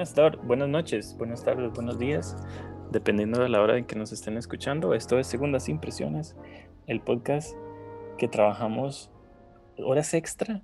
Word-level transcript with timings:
Buenas 0.00 0.14
tardes, 0.14 0.40
buenas 0.46 0.68
noches, 0.70 1.14
buenas 1.18 1.44
tardes, 1.44 1.70
buenos 1.74 1.98
días, 1.98 2.34
dependiendo 2.90 3.42
de 3.42 3.50
la 3.50 3.60
hora 3.60 3.76
en 3.76 3.84
que 3.84 3.96
nos 3.96 4.12
estén 4.12 4.38
escuchando. 4.38 4.94
Esto 4.94 5.18
es 5.18 5.26
Segundas 5.26 5.68
Impresiones, 5.68 6.36
el 6.86 7.02
podcast 7.02 7.54
que 8.16 8.26
trabajamos 8.26 9.10
horas 9.76 10.14
extra 10.14 10.62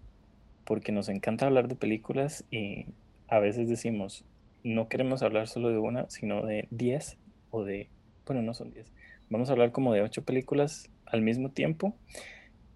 porque 0.64 0.90
nos 0.90 1.10
encanta 1.10 1.44
hablar 1.44 1.68
de 1.68 1.74
películas 1.74 2.46
y 2.50 2.86
a 3.28 3.38
veces 3.38 3.68
decimos, 3.68 4.24
no 4.64 4.88
queremos 4.88 5.22
hablar 5.22 5.48
solo 5.48 5.68
de 5.68 5.76
una, 5.80 6.08
sino 6.08 6.46
de 6.46 6.66
10 6.70 7.18
o 7.50 7.62
de, 7.62 7.90
bueno, 8.24 8.40
no 8.40 8.54
son 8.54 8.70
10, 8.70 8.90
vamos 9.28 9.50
a 9.50 9.52
hablar 9.52 9.70
como 9.70 9.92
de 9.92 10.00
8 10.00 10.24
películas 10.24 10.88
al 11.04 11.20
mismo 11.20 11.50
tiempo 11.50 11.94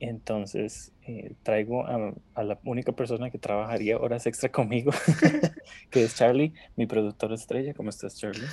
entonces 0.00 0.92
eh, 1.06 1.34
traigo 1.42 1.86
a, 1.86 2.42
la 2.42 2.58
única 2.64 2.92
persona 2.92 3.30
que 3.30 3.38
trabajaría 3.38 3.98
horas 3.98 4.26
extra 4.26 4.50
conmigo, 4.50 4.92
que 5.90 6.04
es 6.04 6.16
Charlie, 6.16 6.54
mi 6.76 6.86
productor 6.86 7.32
estrella. 7.32 7.74
¿Cómo 7.74 7.90
estás, 7.90 8.16
Charlie? 8.16 8.46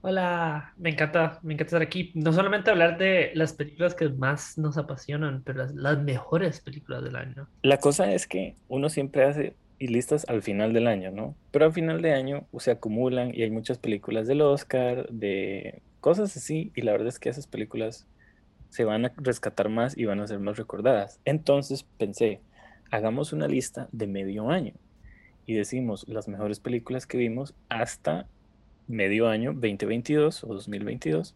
Hola, 0.00 0.72
me 0.78 0.90
encanta, 0.90 1.38
me 1.42 1.52
encanta 1.52 1.68
estar 1.68 1.82
aquí. 1.82 2.12
No 2.14 2.32
solamente 2.32 2.70
hablar 2.70 2.96
de 2.96 3.30
las 3.34 3.52
películas 3.52 3.94
que 3.94 4.08
más 4.08 4.56
nos 4.56 4.78
apasionan, 4.78 5.42
pero 5.44 5.66
las, 5.66 5.98
mejores 5.98 6.60
películas 6.60 7.04
del 7.04 7.16
año. 7.16 7.46
La 7.62 7.78
cosa 7.78 8.12
es 8.12 8.26
que 8.26 8.56
uno 8.68 8.88
siempre 8.88 9.24
hace 9.24 9.54
y 9.78 9.88
listas 9.88 10.24
al 10.28 10.42
final 10.42 10.72
del 10.72 10.86
año, 10.86 11.10
¿no? 11.10 11.36
Pero 11.50 11.66
al 11.66 11.72
final 11.72 12.00
de 12.00 12.14
año 12.14 12.46
se 12.58 12.70
acumulan 12.70 13.34
y 13.34 13.42
hay 13.42 13.50
muchas 13.50 13.78
películas 13.78 14.26
del 14.26 14.40
Oscar, 14.40 15.06
de 15.10 15.82
cosas 16.00 16.34
así, 16.36 16.72
y 16.74 16.82
la 16.82 16.92
verdad 16.92 17.08
es 17.08 17.18
que 17.18 17.28
esas 17.28 17.46
películas 17.46 18.06
se 18.76 18.84
van 18.84 19.06
a 19.06 19.12
rescatar 19.16 19.70
más 19.70 19.96
y 19.96 20.04
van 20.04 20.20
a 20.20 20.26
ser 20.26 20.38
más 20.38 20.58
recordadas. 20.58 21.18
Entonces 21.24 21.86
pensé, 21.96 22.42
hagamos 22.90 23.32
una 23.32 23.48
lista 23.48 23.88
de 23.90 24.06
medio 24.06 24.50
año 24.50 24.74
y 25.46 25.54
decimos 25.54 26.06
las 26.08 26.28
mejores 26.28 26.60
películas 26.60 27.06
que 27.06 27.16
vimos 27.16 27.54
hasta 27.70 28.26
medio 28.86 29.30
año 29.30 29.54
2022 29.54 30.44
o 30.44 30.48
2022, 30.48 31.34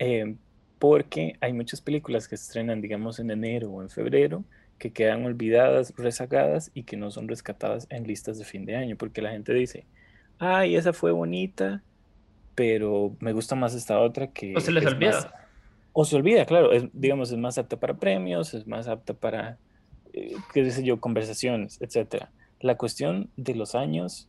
eh, 0.00 0.34
porque 0.80 1.36
hay 1.40 1.52
muchas 1.52 1.80
películas 1.80 2.26
que 2.26 2.36
se 2.36 2.42
estrenan, 2.42 2.80
digamos, 2.80 3.20
en 3.20 3.30
enero 3.30 3.70
o 3.70 3.80
en 3.80 3.88
febrero, 3.88 4.42
que 4.76 4.90
quedan 4.90 5.24
olvidadas, 5.24 5.94
rezagadas 5.96 6.72
y 6.74 6.82
que 6.82 6.96
no 6.96 7.12
son 7.12 7.28
rescatadas 7.28 7.86
en 7.90 8.08
listas 8.08 8.38
de 8.38 8.44
fin 8.44 8.66
de 8.66 8.74
año, 8.74 8.96
porque 8.96 9.22
la 9.22 9.30
gente 9.30 9.54
dice, 9.54 9.86
ay, 10.40 10.74
esa 10.74 10.92
fue 10.92 11.12
bonita, 11.12 11.84
pero 12.56 13.14
me 13.20 13.32
gusta 13.32 13.54
más 13.54 13.72
esta 13.72 14.00
otra 14.00 14.26
que... 14.26 14.56
O 14.56 14.60
se 14.60 14.72
les 14.72 14.84
olvida. 14.84 15.45
O 15.98 16.04
se 16.04 16.14
olvida, 16.14 16.44
claro, 16.44 16.68
digamos, 16.92 17.32
es 17.32 17.38
más 17.38 17.56
apta 17.56 17.78
para 17.78 17.94
premios, 17.94 18.52
es 18.52 18.66
más 18.66 18.86
apta 18.86 19.14
para, 19.14 19.56
eh, 20.12 20.36
qué 20.52 20.70
sé 20.70 20.84
yo, 20.84 21.00
conversaciones, 21.00 21.80
etc. 21.80 22.26
La 22.60 22.76
cuestión 22.76 23.30
de 23.38 23.54
los 23.54 23.74
años 23.74 24.28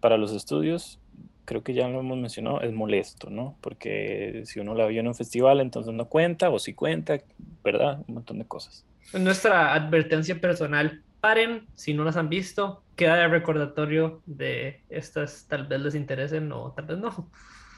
para 0.00 0.18
los 0.18 0.34
estudios, 0.34 1.00
creo 1.46 1.62
que 1.62 1.72
ya 1.72 1.88
lo 1.88 2.00
hemos 2.00 2.18
mencionado, 2.18 2.60
es 2.60 2.74
molesto, 2.74 3.30
¿no? 3.30 3.56
Porque 3.62 4.42
si 4.44 4.60
uno 4.60 4.74
la 4.74 4.84
vio 4.84 5.00
en 5.00 5.08
un 5.08 5.14
festival, 5.14 5.60
entonces 5.60 5.94
no 5.94 6.10
cuenta, 6.10 6.50
o 6.50 6.58
si 6.58 6.74
cuenta, 6.74 7.18
¿verdad? 7.64 8.04
Un 8.06 8.16
montón 8.16 8.38
de 8.38 8.44
cosas. 8.44 8.84
Nuestra 9.14 9.72
advertencia 9.72 10.38
personal, 10.38 11.02
paren, 11.22 11.68
si 11.74 11.94
no 11.94 12.04
las 12.04 12.18
han 12.18 12.28
visto, 12.28 12.82
queda 12.96 13.16
de 13.16 13.28
recordatorio 13.28 14.20
de 14.26 14.82
estas, 14.90 15.46
tal 15.48 15.68
vez 15.68 15.80
les 15.80 15.94
interesen 15.94 16.52
o 16.52 16.72
tal 16.72 16.84
vez 16.84 16.98
no. 16.98 17.30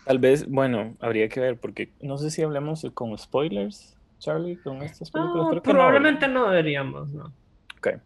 Tal 0.04 0.18
vez, 0.18 0.48
bueno, 0.48 0.94
habría 1.00 1.28
que 1.28 1.40
ver, 1.40 1.58
porque 1.58 1.90
no 2.00 2.18
sé 2.18 2.30
si 2.30 2.42
hablemos 2.42 2.86
con 2.94 3.16
spoilers, 3.16 3.96
Charlie, 4.18 4.56
con 4.56 4.82
estas 4.82 5.10
películas. 5.10 5.60
probablemente 5.62 6.28
no, 6.28 6.50
deberíamos, 6.50 7.10
¿no? 7.10 7.32
Ok. 7.78 8.00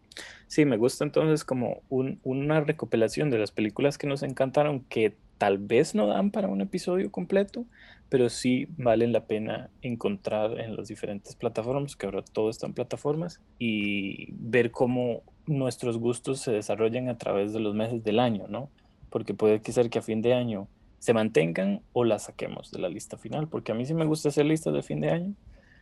Sí, 0.47 0.65
me 0.65 0.77
gusta 0.77 1.05
entonces 1.05 1.45
como 1.45 1.83
una 1.89 2.61
recopilación 2.61 3.31
de 3.31 3.39
las 3.39 3.51
películas 3.51 3.99
que 3.99 4.07
nos 4.07 4.23
encantaron, 4.23 4.81
que 4.81 5.17
tal 5.39 5.59
vez 5.59 5.95
no 5.95 6.07
dan 6.07 6.31
para 6.31 6.49
un 6.49 6.61
episodio 6.61 7.11
completo, 7.11 7.65
pero 8.09 8.29
sí 8.29 8.69
valen 8.77 9.13
la 9.13 9.25
pena 9.25 9.71
encontrar 9.83 10.61
en 10.61 10.77
las 10.77 10.87
diferentes 10.89 11.35
plataformas, 11.35 11.97
que 11.97 12.07
ahora 12.07 12.23
todo 12.23 12.51
está 12.51 12.67
en 12.67 12.75
plataformas, 12.75 13.41
y 13.59 14.29
ver 14.33 14.71
cómo 14.71 15.23
nuestros 15.47 15.99
gustos 15.99 16.41
se 16.41 16.53
desarrollan 16.53 17.09
a 17.09 17.19
través 17.19 17.53
de 17.53 17.59
los 17.59 17.75
meses 17.75 18.05
del 18.05 18.21
año, 18.21 18.47
¿no? 18.49 18.71
Porque 19.11 19.35
puede 19.35 19.61
que 19.61 19.73
ser 19.73 19.91
que 19.91 19.99
a 19.99 20.03
fin 20.03 20.23
de 20.23 20.35
año 20.35 20.69
se 21.05 21.13
mantengan 21.13 21.83
o 21.93 22.03
las 22.03 22.23
saquemos 22.23 22.71
de 22.71 22.79
la 22.79 22.89
lista 22.89 23.19
final, 23.19 23.47
porque 23.47 23.73
a 23.73 23.75
mí 23.75 23.85
sí 23.85 23.93
me 23.93 24.07
gusta 24.07 24.31
hacer 24.31 24.47
listas 24.47 24.73
de 24.73 24.83
fin 24.83 25.03
de 25.03 25.11
año. 25.11 25.35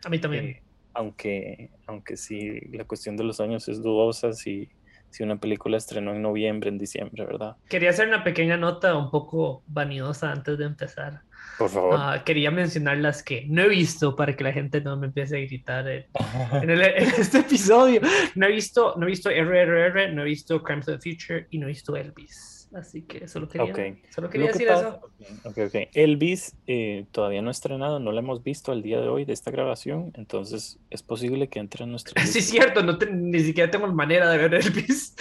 A 0.05 0.09
mí 0.09 0.19
también. 0.19 0.47
Eh, 0.47 0.62
aunque, 0.94 1.71
aunque 1.87 2.16
sí, 2.16 2.59
la 2.72 2.84
cuestión 2.87 3.16
de 3.16 3.22
los 3.22 3.41
años 3.41 3.69
es 3.69 3.81
dudosa 3.81 4.33
si, 4.33 4.69
si 5.10 5.22
una 5.22 5.37
película 5.37 5.77
estrenó 5.77 6.12
en 6.12 6.22
noviembre, 6.22 6.71
en 6.71 6.77
diciembre, 6.77 7.25
¿verdad? 7.25 7.55
Quería 7.69 7.91
hacer 7.91 8.09
una 8.09 8.25
pequeña 8.25 8.56
nota 8.56 8.97
un 8.97 9.12
poco 9.12 9.62
vanidosa 9.69 10.33
antes 10.33 10.59
de 10.59 10.65
empezar. 10.65 11.21
Por 11.56 11.71
favor. 11.71 11.94
Ah, 11.97 12.22
quería 12.27 12.50
mencionar 12.50 12.97
las 12.97 13.22
que 13.22 13.47
no 13.49 13.62
he 13.62 13.69
visto 13.69 14.16
para 14.16 14.34
que 14.34 14.43
la 14.43 14.53
gente 14.53 14.81
no 14.81 14.97
me 14.97 15.06
empiece 15.06 15.37
a 15.37 15.41
gritar 15.47 15.87
en, 15.87 16.04
este 17.16 17.39
episodio. 17.39 18.00
No 18.34 18.47
he 18.47 18.50
visto, 18.50 18.97
no 18.97 19.06
he 19.06 19.10
visto 19.10 19.31
RRR, 19.31 20.12
no 20.15 20.22
he 20.22 20.25
visto 20.25 20.60
Crimes 20.65 20.89
of 20.89 20.99
the 20.99 21.10
Future 21.10 21.47
y 21.50 21.59
no 21.59 21.66
he 21.66 21.69
visto 21.69 21.94
Elvis. 21.94 22.61
Así 22.75 23.03
que 23.03 23.28
solo 23.28 23.49
quería, 23.49 23.97
solo 24.10 24.31
quería 24.31 24.49
decir 24.49 24.69
eso. 24.69 25.00
Okay, 25.44 25.66
okay. 25.66 25.88
Elvis 25.93 26.56
eh, 26.66 27.05
todavía 27.10 27.43
no 27.43 27.49
ha 27.49 27.50
estrenado, 27.50 28.00
no 28.00 28.12
lo 28.12 28.19
hemos 28.19 28.43
visto 28.43 28.72
al 28.72 28.83
día 28.83 28.99
de 29.00 29.09
hoy 29.09 29.27
de 29.27 29.34
esta 29.34 29.50
grabación, 29.50 30.10
entonces 30.15 30.78
es 30.88 31.03
posible 31.03 31.49
que 31.49 31.59
entre 31.59 31.84
en 31.84 31.91
nuestro. 31.91 32.15
Sí, 32.25 32.38
es 32.38 32.49
cierto, 32.49 32.83
no 32.83 32.97
ni 33.12 33.41
siquiera 33.41 33.71
tengo 33.71 33.87
manera 33.88 34.31
de 34.31 34.38
ver 34.38 34.55
Elvis. 34.55 35.15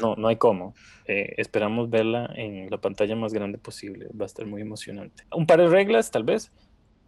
No, 0.00 0.14
no 0.14 0.28
hay 0.28 0.36
cómo. 0.36 0.74
Eh, 1.06 1.34
esperamos 1.38 1.90
verla 1.90 2.30
en 2.36 2.70
la 2.70 2.78
pantalla 2.78 3.16
más 3.16 3.32
grande 3.32 3.58
posible, 3.58 4.06
va 4.08 4.24
a 4.24 4.26
estar 4.26 4.46
muy 4.46 4.62
emocionante. 4.62 5.24
Un 5.34 5.46
par 5.46 5.60
de 5.60 5.68
reglas, 5.68 6.10
tal 6.10 6.22
vez. 6.22 6.52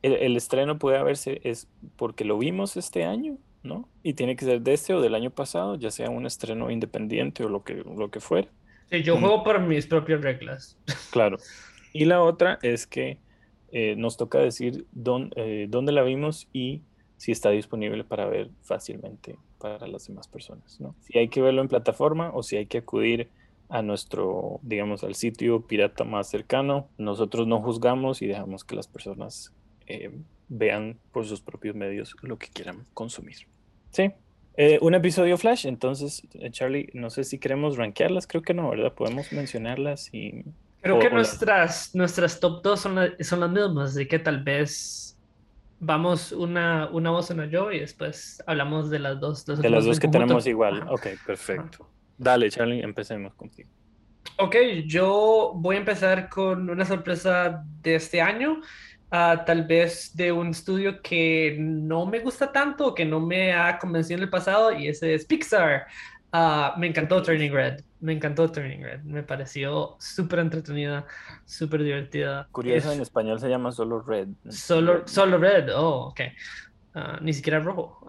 El, 0.02 0.14
el 0.14 0.36
estreno 0.36 0.78
puede 0.78 0.96
haberse, 0.96 1.40
es 1.44 1.68
porque 1.96 2.24
lo 2.24 2.38
vimos 2.38 2.76
este 2.76 3.04
año, 3.04 3.36
¿no? 3.62 3.88
Y 4.02 4.14
tiene 4.14 4.34
que 4.34 4.46
ser 4.46 4.62
de 4.62 4.72
este 4.72 4.94
o 4.94 5.00
del 5.00 5.14
año 5.14 5.30
pasado, 5.30 5.76
ya 5.76 5.90
sea 5.90 6.10
un 6.10 6.26
estreno 6.26 6.70
independiente 6.70 7.44
o 7.44 7.48
lo 7.48 7.62
que, 7.62 7.74
lo 7.74 8.10
que 8.10 8.18
fuera 8.18 8.48
yo 8.90 9.18
juego 9.18 9.44
por 9.44 9.60
mis 9.60 9.86
propias 9.86 10.20
reglas. 10.20 10.76
Claro. 11.10 11.38
Y 11.92 12.04
la 12.04 12.22
otra 12.22 12.58
es 12.62 12.86
que 12.86 13.18
eh, 13.72 13.94
nos 13.96 14.16
toca 14.16 14.38
decir 14.38 14.86
dónde, 14.92 15.34
eh, 15.36 15.66
dónde 15.68 15.90
la 15.90 16.02
vimos 16.02 16.48
y 16.52 16.82
si 17.16 17.32
está 17.32 17.50
disponible 17.50 18.04
para 18.04 18.26
ver 18.26 18.50
fácilmente 18.62 19.36
para 19.58 19.86
las 19.88 20.06
demás 20.06 20.28
personas, 20.28 20.80
¿no? 20.80 20.94
Si 21.00 21.18
hay 21.18 21.28
que 21.28 21.42
verlo 21.42 21.60
en 21.62 21.68
plataforma 21.68 22.30
o 22.32 22.42
si 22.42 22.56
hay 22.56 22.66
que 22.66 22.78
acudir 22.78 23.28
a 23.70 23.82
nuestro, 23.82 24.58
digamos, 24.62 25.04
al 25.04 25.14
sitio 25.14 25.62
pirata 25.66 26.04
más 26.04 26.28
cercano. 26.28 26.88
Nosotros 26.98 27.46
no 27.46 27.62
juzgamos 27.62 28.20
y 28.20 28.26
dejamos 28.26 28.64
que 28.64 28.74
las 28.74 28.88
personas 28.88 29.52
eh, 29.86 30.10
vean 30.48 30.98
por 31.12 31.24
sus 31.24 31.40
propios 31.40 31.76
medios 31.76 32.16
lo 32.22 32.36
que 32.36 32.48
quieran 32.48 32.84
consumir. 32.94 33.46
Sí, 33.90 34.10
eh, 34.56 34.78
un 34.82 34.94
episodio 34.94 35.38
Flash, 35.38 35.66
entonces, 35.66 36.22
eh, 36.34 36.50
Charlie, 36.50 36.90
no 36.92 37.10
sé 37.10 37.24
si 37.24 37.38
queremos 37.38 37.76
rankearlas, 37.76 38.26
creo 38.26 38.42
que 38.42 38.54
no, 38.54 38.70
¿verdad? 38.70 38.92
Podemos 38.94 39.32
mencionarlas 39.32 40.12
y... 40.12 40.44
Creo 40.82 40.98
que 40.98 41.10
nuestras, 41.10 41.94
nuestras 41.94 42.40
top 42.40 42.62
2 42.62 42.80
son, 42.80 42.98
son 43.20 43.40
las 43.40 43.50
mismas, 43.50 43.90
así 43.90 44.06
que 44.06 44.18
tal 44.18 44.42
vez 44.42 45.10
vamos 45.80 46.32
una, 46.32 46.88
una 46.92 47.10
voz, 47.10 47.30
una 47.30 47.46
yo, 47.46 47.72
y 47.72 47.80
después 47.80 48.42
hablamos 48.46 48.90
de 48.90 48.98
las 48.98 49.18
dos. 49.18 49.44
de 49.44 49.68
las 49.68 49.84
dos 49.84 49.98
que 49.98 50.08
tenemos 50.08 50.46
igual. 50.46 50.86
Ok, 50.88 51.08
perfecto. 51.26 51.88
Dale, 52.16 52.50
Charlie, 52.50 52.82
empecemos 52.82 53.34
contigo. 53.34 53.68
Ok, 54.36 54.56
yo 54.86 55.52
voy 55.56 55.76
a 55.76 55.78
empezar 55.80 56.28
con 56.28 56.68
una 56.70 56.84
sorpresa 56.84 57.64
de 57.82 57.96
este 57.96 58.20
año 58.20 58.60
tal 59.10 59.64
vez 59.64 60.14
de 60.14 60.32
un 60.32 60.48
estudio 60.48 61.02
que 61.02 61.56
no 61.58 62.06
me 62.06 62.20
gusta 62.20 62.52
tanto, 62.52 62.94
que 62.94 63.04
no 63.04 63.20
me 63.20 63.52
ha 63.52 63.78
convencido 63.78 64.18
en 64.18 64.24
el 64.24 64.30
pasado, 64.30 64.72
y 64.72 64.88
ese 64.88 65.14
es 65.14 65.24
Pixar. 65.24 65.86
Ah, 66.32 66.74
me 66.78 66.86
encantó 66.86 67.20
Turning 67.22 67.52
Red, 67.52 67.80
me 68.00 68.12
encantó 68.12 68.50
Turning 68.50 68.82
Red, 68.82 69.00
me 69.02 69.24
pareció 69.24 69.96
súper 69.98 70.38
entretenida, 70.38 71.04
súper 71.44 71.82
divertida. 71.82 72.46
Curioso, 72.52 72.92
en 72.92 73.00
español 73.00 73.40
se 73.40 73.48
llama 73.48 73.72
solo 73.72 74.00
Red. 74.00 74.28
Solo, 74.48 75.06
solo 75.06 75.38
Red, 75.38 75.74
oh, 75.74 76.10
ok. 76.10 76.20
Ah, 76.94 77.18
ni 77.20 77.32
siquiera 77.32 77.58
rojo. 77.60 78.06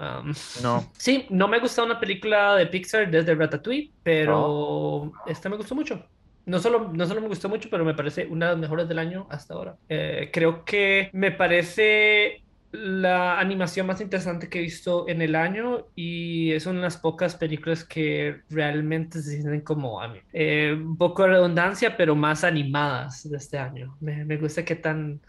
no. 0.61 0.91
Sí, 0.97 1.25
no 1.29 1.47
me 1.47 1.59
gustó 1.59 1.83
una 1.83 1.99
película 1.99 2.55
de 2.55 2.67
Pixar 2.67 3.09
desde 3.09 3.33
Ratatouille, 3.33 3.91
pero 4.03 4.39
oh. 4.39 5.11
esta 5.25 5.49
me 5.49 5.57
gustó 5.57 5.73
mucho 5.73 6.05
no 6.45 6.59
solo, 6.59 6.91
no 6.93 7.05
solo 7.05 7.21
me 7.21 7.27
gustó 7.27 7.49
mucho, 7.49 7.69
pero 7.69 7.85
me 7.85 7.93
parece 7.93 8.27
una 8.27 8.47
de 8.47 8.51
las 8.53 8.61
mejores 8.61 8.87
del 8.87 8.99
año 8.99 9.27
hasta 9.29 9.53
ahora. 9.53 9.75
Eh, 9.89 10.29
creo 10.31 10.65
que 10.65 11.09
me 11.13 11.31
parece 11.31 12.43
la 12.71 13.37
animación 13.39 13.85
más 13.85 13.99
interesante 13.99 14.47
que 14.47 14.59
he 14.59 14.61
visto 14.61 15.07
en 15.09 15.21
el 15.21 15.35
año 15.35 15.87
y 15.93 16.51
es 16.53 16.65
una 16.65 16.77
de 16.77 16.83
las 16.83 16.97
pocas 16.97 17.35
películas 17.35 17.83
que 17.83 18.41
realmente 18.49 19.21
se 19.21 19.31
sienten 19.31 19.61
como 19.61 20.01
a 20.01 20.07
mí. 20.07 20.19
Eh, 20.31 20.73
un 20.73 20.97
poco 20.97 21.23
de 21.23 21.29
redundancia, 21.29 21.97
pero 21.97 22.15
más 22.15 22.43
animadas 22.43 23.29
de 23.29 23.37
este 23.37 23.57
año. 23.57 23.97
Me, 23.99 24.23
me 24.23 24.37
gusta 24.37 24.63
que 24.63 24.75
tan 24.75 25.21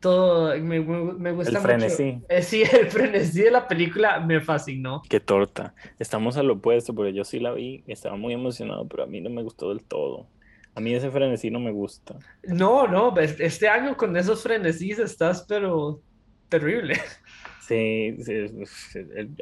todo 0.00 0.58
me, 0.60 0.80
me 0.80 1.32
gusta 1.32 1.58
el 1.58 1.58
frenesí. 1.58 2.18
Eh, 2.28 2.42
sí, 2.42 2.62
el 2.72 2.86
frenesí 2.86 3.42
de 3.42 3.50
la 3.50 3.68
película 3.68 4.20
me 4.20 4.40
fascinó. 4.40 5.02
Qué 5.08 5.20
torta. 5.20 5.74
Estamos 5.98 6.36
al 6.36 6.50
opuesto, 6.50 6.94
porque 6.94 7.12
yo 7.12 7.24
sí 7.24 7.40
la 7.40 7.52
vi, 7.52 7.84
estaba 7.86 8.16
muy 8.16 8.32
emocionado, 8.32 8.86
pero 8.88 9.02
a 9.04 9.06
mí 9.06 9.20
no 9.20 9.30
me 9.30 9.42
gustó 9.42 9.68
del 9.68 9.84
todo. 9.84 10.26
A 10.74 10.80
mí 10.80 10.94
ese 10.94 11.10
frenesí 11.10 11.50
no 11.50 11.60
me 11.60 11.70
gusta. 11.70 12.16
No, 12.42 12.88
no, 12.88 13.16
este 13.16 13.68
año 13.68 13.96
con 13.96 14.16
esos 14.16 14.42
frenesís 14.42 14.98
estás, 14.98 15.44
pero 15.48 16.00
terrible. 16.48 17.00
Sí, 17.66 18.14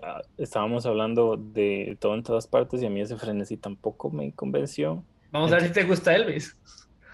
ah, 0.01 0.23
estábamos 0.39 0.87
hablando 0.87 1.37
de 1.37 1.97
todo 1.99 2.15
en 2.15 2.23
todas 2.23 2.47
partes 2.47 2.81
y 2.81 2.87
a 2.87 2.91
mí 2.91 3.01
ese 3.01 3.17
frenesí 3.17 3.57
tampoco 3.57 4.13
me 4.13 4.31
convenció. 4.33 5.03
Vamos 5.33 5.51
a 5.51 5.57
ver 5.57 5.65
si 5.65 5.73
te 5.73 5.83
gusta 5.83 6.15
Elvis. 6.15 6.57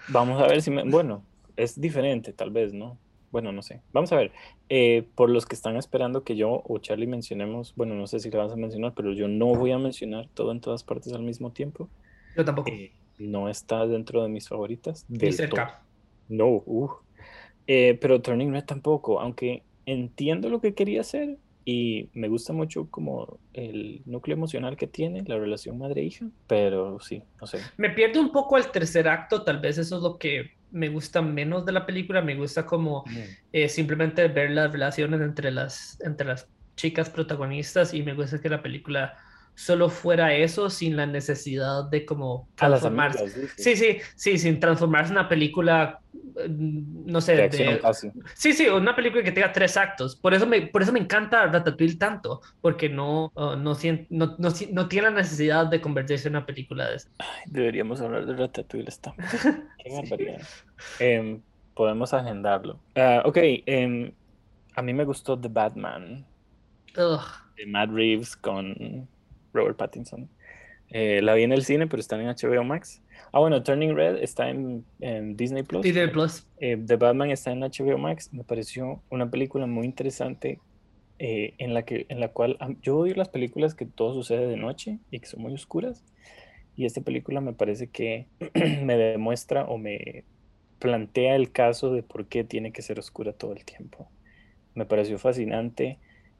Vamos 0.09 0.39
a 0.39 0.45
ver 0.45 0.61
si 0.61 0.69
me... 0.69 0.83
Bueno, 0.83 1.23
es 1.57 1.81
diferente 1.81 2.31
tal 2.31 2.51
vez, 2.51 2.73
¿no? 2.73 2.99
Bueno, 3.31 3.51
no 3.51 3.63
sé. 3.63 3.81
Vamos 3.91 4.11
a 4.11 4.17
ver. 4.17 4.31
Eh, 4.69 5.07
por 5.15 5.31
los 5.31 5.47
que 5.47 5.55
están 5.55 5.77
esperando 5.77 6.23
que 6.23 6.35
yo 6.35 6.61
o 6.63 6.77
Charlie 6.77 7.07
mencionemos, 7.07 7.73
bueno, 7.75 7.95
no 7.95 8.05
sé 8.05 8.19
si 8.19 8.29
le 8.29 8.37
vas 8.37 8.51
a 8.51 8.55
mencionar, 8.55 8.93
pero 8.95 9.11
yo 9.11 9.27
no 9.27 9.47
voy 9.47 9.71
a 9.71 9.79
mencionar 9.79 10.27
todo 10.35 10.51
en 10.51 10.61
todas 10.61 10.83
partes 10.83 11.13
al 11.13 11.23
mismo 11.23 11.51
tiempo. 11.51 11.89
Yo 12.35 12.45
tampoco. 12.45 12.69
Eh, 12.71 12.91
no 13.19 13.49
está 13.49 13.85
dentro 13.85 14.23
de 14.23 14.29
mis 14.29 14.47
favoritas. 14.47 15.05
De 15.07 15.31
cerca. 15.31 15.83
No, 16.27 16.63
uh. 16.65 16.89
eh, 17.67 17.97
pero 17.99 18.21
Turning 18.21 18.51
Red 18.51 18.65
tampoco, 18.65 19.19
aunque 19.19 19.63
entiendo 19.85 20.49
lo 20.49 20.61
que 20.61 20.73
quería 20.73 21.01
hacer 21.01 21.37
y 21.65 22.09
me 22.13 22.29
gusta 22.29 22.53
mucho 22.53 22.87
como 22.89 23.39
el 23.53 24.01
núcleo 24.05 24.35
emocional 24.35 24.77
que 24.77 24.87
tiene, 24.87 25.23
la 25.27 25.37
relación 25.37 25.77
madre-hija, 25.77 26.27
pero 26.47 26.99
sí, 26.99 27.21
no 27.39 27.47
sé. 27.47 27.59
Me 27.77 27.89
pierde 27.89 28.19
un 28.19 28.31
poco 28.31 28.57
el 28.57 28.71
tercer 28.71 29.07
acto, 29.07 29.43
tal 29.43 29.59
vez 29.59 29.77
eso 29.77 29.97
es 29.97 30.01
lo 30.01 30.17
que 30.17 30.51
me 30.71 30.89
gusta 30.89 31.21
menos 31.21 31.65
de 31.65 31.71
la 31.71 31.85
película, 31.85 32.21
me 32.21 32.35
gusta 32.35 32.65
como 32.65 33.03
eh, 33.51 33.69
simplemente 33.69 34.27
ver 34.27 34.51
las 34.51 34.71
relaciones 34.71 35.21
entre 35.21 35.51
las, 35.51 35.99
entre 36.01 36.27
las 36.27 36.47
chicas 36.75 37.09
protagonistas 37.09 37.93
y 37.93 38.03
me 38.03 38.13
gusta 38.13 38.39
que 38.39 38.49
la 38.49 38.61
película 38.61 39.17
solo 39.59 39.89
fuera 39.89 40.33
eso 40.33 40.69
sin 40.69 40.95
la 40.95 41.05
necesidad 41.05 41.89
de 41.89 42.05
como 42.05 42.47
transformarse. 42.55 43.49
sí, 43.57 43.75
sí, 43.75 43.97
sí, 44.15 44.37
sin 44.37 44.57
transformarse 44.57 45.11
en 45.11 45.19
una 45.19 45.27
película, 45.27 45.99
mm, 46.13 47.11
no 47.11 47.19
sé, 47.19 47.35
de, 47.35 47.81
sí, 48.35 48.53
sí, 48.53 48.67
una 48.69 48.95
película 48.95 49.21
que 49.21 49.33
tenga 49.33 49.51
tres 49.51 49.75
actos. 49.75 50.15
Por 50.15 50.33
eso 50.33 50.47
me, 50.47 50.61
por 50.67 50.81
eso 50.81 50.93
me 50.93 50.99
encanta 50.99 51.45
Ratatouille 51.47 51.97
tanto, 51.97 52.41
porque 52.61 52.87
no, 52.87 53.33
uh, 53.35 53.57
no, 53.57 53.77
no, 54.09 54.37
no, 54.37 54.87
tiene 54.87 55.09
la 55.09 55.15
necesidad 55.15 55.65
de 55.67 55.81
convertirse 55.81 56.29
en 56.29 56.37
una 56.37 56.45
película 56.45 56.89
de 56.89 56.95
eso. 56.95 57.09
deberíamos 57.45 57.99
hablar 57.99 58.25
de 58.25 58.35
Ratatouille, 58.37 58.87
está. 58.87 59.13
Qué 59.83 59.91
barbaridad. 59.91 60.41
Em, 60.99 61.41
podemos 61.73 62.13
agendarlo. 62.13 62.79
Ah, 62.95 63.23
ok, 63.25 63.37
em, 63.65 64.13
a 64.73 64.81
mí 64.81 64.93
me 64.93 65.03
gustó 65.03 65.37
The 65.37 65.49
Batman. 65.49 66.25
De 66.95 67.65
Matt 67.65 67.89
Reeves 67.91 68.37
con 68.37 69.09
Robert 69.53 69.77
Pattinson. 69.77 70.29
Eh, 70.91 71.21
la 71.21 71.35
vi 71.35 71.43
en 71.43 71.51
el 71.51 71.63
cine, 71.63 71.87
pero 71.87 71.99
está 71.99 72.19
en 72.19 72.27
HBO 72.27 72.63
Max. 72.63 73.01
Ah, 73.31 73.39
bueno, 73.39 73.61
Turning 73.61 73.95
Red 73.95 74.17
está 74.23 74.49
en, 74.49 74.85
Disney 75.35 75.63
Plus. 75.63 75.83
Disney 75.83 76.07
Plus. 76.07 76.47
Eh, 76.57 76.77
The 76.83 76.95
Batman 76.95 77.29
está 77.29 77.51
en 77.51 77.59
HBO 77.59 77.97
Max. 77.97 78.33
Me 78.33 78.43
pareció 78.43 79.01
una 79.09 79.29
película 79.29 79.67
muy 79.67 79.85
interesante 79.85 80.59
eh, 81.19 81.53
en, 81.57 81.73
la 81.73 81.83
que, 81.83 82.05
en 82.09 82.19
la 82.19 82.29
cual 82.29 82.57
yo 82.81 82.97
odio 82.97 83.13
las 83.15 83.29
películas 83.29 83.75
que 83.75 83.85
todo 83.85 84.13
sucede 84.13 84.47
de 84.47 84.57
noche 84.57 84.99
y 85.11 85.19
que 85.19 85.27
son 85.27 85.41
muy 85.41 85.53
oscuras. 85.53 86.03
Y 86.75 86.85
esta 86.85 87.01
película 87.01 87.41
me 87.41 87.53
parece 87.53 87.87
que 87.87 88.27
me 88.83 88.97
demuestra 88.97 89.65
o 89.65 89.77
me 89.77 90.23
plantea 90.79 91.35
el 91.35 91.51
caso 91.51 91.91
de 91.91 92.03
por 92.03 92.25
qué 92.27 92.43
tiene 92.43 92.71
que 92.71 92.81
ser 92.81 92.97
oscura 92.97 93.33
todo 93.33 93.53
el 93.53 93.63
tiempo. 93.63 94.09
Me 94.73 94.85
pareció 94.85 95.19
fascinante 95.19 95.99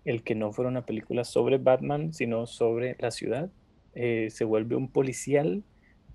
el 0.10 0.24
que 0.24 0.34
no 0.34 0.52
fuera 0.52 0.70
una 0.70 0.88
película 0.88 1.24
sobre 1.24 1.60
Batman, 1.60 2.14
sino 2.14 2.48
sobre 2.48 2.96
la 2.98 3.12
ciudad. 3.12 3.52
Eh, 3.94 4.30
se 4.32 4.44
vuelve 4.44 4.76
un 4.76 4.90
policial, 4.90 5.64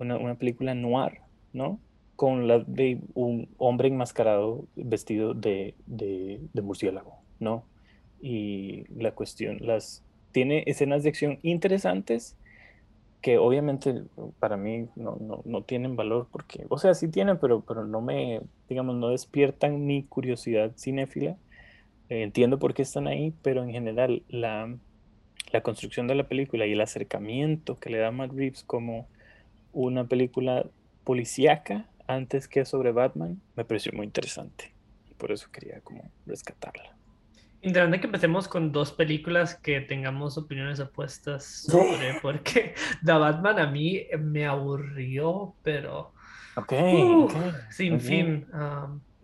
una, 0.00 0.34
película 0.34 0.74
noir, 0.74 1.20
¿no? 1.52 1.78
Con 2.16 2.48
la 2.48 2.58
de 2.58 2.98
un 3.14 3.48
hombre 3.56 3.86
enmascarado 3.86 4.66
vestido 4.74 5.32
de, 5.32 5.74
murciélago, 6.60 7.20
¿no? 7.38 7.64
Y 8.20 8.82
la 8.96 9.12
cuestión, 9.12 9.58
las 9.60 10.02
tiene 10.32 10.64
escenas 10.66 11.04
de 11.04 11.10
acción 11.10 11.38
interesantes 11.42 12.36
que 13.20 13.38
obviamente 13.38 14.02
para 14.40 14.56
mí 14.56 14.88
no, 14.96 15.16
no, 15.44 15.62
tienen 15.62 15.94
valor 15.94 16.26
porque, 16.32 16.66
o 16.68 16.78
sea, 16.78 16.94
sí 16.94 17.08
tienen, 17.08 17.38
pero, 17.38 17.60
pero 17.60 17.86
no 17.86 18.00
me, 18.00 18.40
digamos, 18.68 18.96
no 18.96 19.10
despiertan 19.10 19.86
mi 19.86 20.02
curiosidad 20.02 20.72
cinéfila 20.76 21.36
entiendo 22.08 22.58
por 22.58 22.74
qué 22.74 22.82
están 22.82 23.06
ahí, 23.06 23.34
pero 23.42 23.62
en 23.62 23.70
general 23.70 24.22
la, 24.28 24.76
construcción 25.62 26.08
de 26.08 26.16
la 26.16 26.28
película 26.28 26.66
y 26.66 26.72
el 26.72 26.80
acercamiento 26.80 27.76
que 27.76 27.90
le 27.90 27.98
da 27.98 28.10
Matt 28.10 28.32
Reeves 28.32 28.64
como 28.64 29.08
una 29.72 30.04
película 30.04 30.66
policíaca 31.04 31.88
antes 32.08 32.48
que 32.48 32.64
sobre 32.64 32.90
Batman 32.92 33.40
me 33.56 33.64
pareció 33.64 33.92
muy 33.92 34.06
interesante. 34.06 34.72
Y 35.08 35.14
por 35.14 35.30
eso 35.30 35.48
quería 35.52 35.80
como 35.80 36.10
rescatarla. 36.26 36.96
Interesante 37.62 38.00
que 38.00 38.06
empecemos 38.06 38.46
con 38.46 38.72
dos 38.72 38.92
películas 38.92 39.54
que 39.54 39.80
tengamos 39.80 40.36
opiniones 40.36 40.80
opuestas 40.80 41.44
sobre, 41.44 42.18
porque 42.22 42.74
The 43.04 43.12
Batman 43.12 43.58
a 43.58 43.70
mí 43.70 44.06
me 44.18 44.44
aburrió, 44.44 45.54
pero... 45.62 46.12
Ok. 46.56 46.72
Sin 47.70 48.00
fin. 48.00 48.46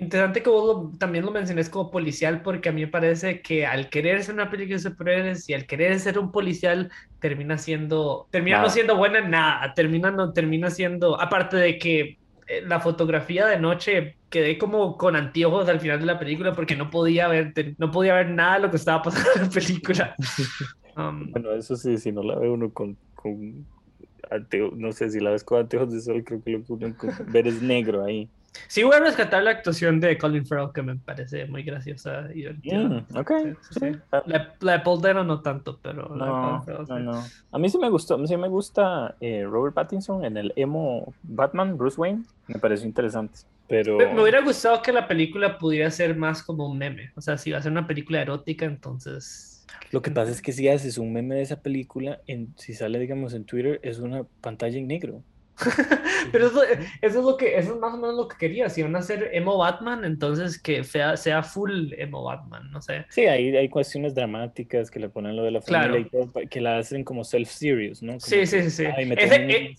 Interesante 0.01 0.43
que 0.43 0.49
vos 0.49 0.99
también 0.99 1.27
lo 1.27 1.31
menciones 1.31 1.69
como 1.69 1.91
policial, 1.91 2.41
porque 2.41 2.71
a 2.71 2.73
mí 2.73 2.81
me 2.81 2.87
parece 2.87 3.43
que 3.43 3.67
al 3.67 3.91
querer 3.91 4.25
ser 4.25 4.35
una 4.35 4.49
película 4.49 4.77
de 4.77 4.83
superhéroes 4.83 5.47
y 5.49 5.53
al 5.53 5.67
querer 5.67 6.01
ser 6.01 6.19
un 6.19 6.33
policial, 6.33 6.91
termina 7.19 7.59
siendo, 7.59 8.27
termina 8.31 8.63
no 8.63 8.71
siendo 8.71 8.97
buena 8.97 9.19
en 9.19 9.31
nada, 9.31 9.75
termina, 9.75 10.11
no, 10.11 10.33
termina 10.33 10.71
siendo, 10.71 11.21
aparte 11.21 11.59
de 11.59 11.77
que 11.77 12.19
eh, 12.47 12.63
la 12.67 12.81
fotografía 12.81 13.47
de 13.47 13.59
noche 13.59 14.17
quedé 14.31 14.57
como 14.57 14.97
con 14.97 15.17
anteojos 15.17 15.69
al 15.69 15.81
final 15.81 16.01
de 16.01 16.07
la 16.07 16.19
película 16.19 16.55
porque 16.55 16.77
no 16.77 16.89
podía 16.89 17.29
ver, 17.29 17.53
no 17.77 17.91
podía 17.91 18.15
ver 18.15 18.31
nada 18.31 18.55
de 18.55 18.61
lo 18.63 18.71
que 18.71 18.77
estaba 18.77 19.03
pasando 19.03 19.31
en 19.37 19.43
la 19.43 19.51
película. 19.51 20.15
Um, 20.97 21.31
bueno, 21.31 21.53
eso 21.53 21.77
sí, 21.77 21.97
si 21.99 22.11
no 22.11 22.21
la 22.21 22.35
ve 22.35 22.51
uno 22.51 22.73
con, 22.73 22.97
con 23.15 23.65
anteojos, 24.29 24.77
no 24.77 24.91
sé, 24.91 25.09
si 25.09 25.21
la 25.21 25.31
ves 25.31 25.45
con 25.45 25.61
anteojos 25.61 25.93
de 25.93 26.01
sol, 26.01 26.25
creo 26.25 26.43
que 26.43 26.51
lo 26.51 26.65
que 26.65 26.73
uno 26.73 26.95
ver 27.29 27.47
es 27.47 27.63
negro 27.63 28.05
ahí. 28.05 28.29
Sí, 28.67 28.83
voy 28.83 28.97
a 28.97 29.01
rescatar 29.01 29.43
la 29.43 29.51
actuación 29.51 30.01
de 30.01 30.19
Colin 30.19 30.47
Farrell, 30.47 30.71
que 30.73 30.83
me 30.83 30.97
parece 30.97 31.47
muy 31.47 31.63
graciosa 31.63 32.29
y 32.31 32.39
divertida. 32.39 32.79
Mm, 32.79 33.07
ok. 33.17 33.31
La, 34.61 34.73
de 34.73 34.81
Paul 34.81 35.01
Dano 35.01 35.25
no 35.25 35.41
tanto, 35.41 35.79
pero 35.83 36.09
no, 36.09 36.65
no, 36.65 36.99
no. 36.99 37.25
A 37.53 37.59
mí 37.59 37.69
sí 37.69 37.79
me 37.79 37.89
gustó, 37.89 38.15
a 38.15 38.19
mí 38.19 38.27
sí 38.27 38.37
me 38.37 38.49
gusta 38.49 39.17
eh, 39.21 39.45
Robert 39.45 39.75
Pattinson 39.75 40.25
en 40.25 40.37
el 40.37 40.53
emo 40.57 41.15
Batman, 41.23 41.77
Bruce 41.77 42.01
Wayne, 42.01 42.25
me 42.49 42.59
pareció 42.59 42.87
interesante. 42.87 43.41
Pero... 43.69 43.99
Me, 43.99 44.21
hubiera 44.21 44.41
gustado 44.41 44.83
que 44.83 44.93
la 44.93 45.07
película 45.07 45.57
pudiera 45.57 45.91
ser 45.91 46.17
más 46.17 46.43
como 46.43 46.69
un 46.69 46.77
meme. 46.77 47.13
O 47.15 47.21
sea, 47.21 47.39
si 47.39 47.53
va 47.53 47.59
a 47.59 47.63
ser 47.63 47.71
una 47.71 47.87
película 47.87 48.21
erótica, 48.21 48.65
entonces... 48.65 49.65
Lo 49.93 50.03
que 50.03 50.11
pasa 50.11 50.33
es 50.33 50.43
que 50.43 50.53
si 50.53 50.69
haces 50.69 50.99
un 50.99 51.13
meme 51.13 51.37
de 51.37 51.43
esa 51.43 51.63
película, 51.63 52.21
en, 52.27 52.53
si 52.57 52.75
sale, 52.75 52.99
digamos, 52.99 53.33
en 53.33 53.45
Twitter, 53.45 53.79
es 53.83 54.01
una 54.01 54.25
pantalla 54.41 54.77
en 54.77 54.89
negro. 54.89 55.23
Pero 56.33 56.47
eso, 56.47 56.63
es 57.01 57.15
lo 57.15 57.37
que, 57.37 57.57
eso 57.59 57.75
es 57.75 57.81
más 57.81 57.95
o 57.95 57.97
menos 57.97 58.17
lo 58.17 58.29
que 58.29 58.37
quería. 58.37 58.69
Si 58.69 58.83
van 58.83 58.97
a 58.97 59.01
hacer 59.01 59.31
emo 59.33 59.59
Batman, 59.59 60.05
entonces 60.05 60.61
que 60.61 60.85
sea, 60.85 61.17
sea 61.17 61.43
full 61.43 61.93
emo 61.97 62.25
Batman, 62.25 62.71
no 62.71 62.81
sé. 62.81 63.07
Sí, 63.09 63.23
hay, 63.23 63.57
hay 63.57 63.69
cuestiones 63.69 64.15
dramáticas 64.15 64.91
que 64.91 65.01
le 65.01 65.09
ponen 65.09 65.37
lo 65.37 65.43
de 65.43 65.51
la 65.51 65.63
familia 65.63 66.01
y 66.01 66.05
todo, 66.05 66.31
que 66.49 66.61
la 66.61 66.79
hacen 66.79 67.05
como 67.05 67.23
self-serious, 67.25 68.03
¿no? 68.03 68.21
sí, 68.21 68.47
sí, 68.47 68.71
sí. 68.71 68.85
Eh, 68.85 69.77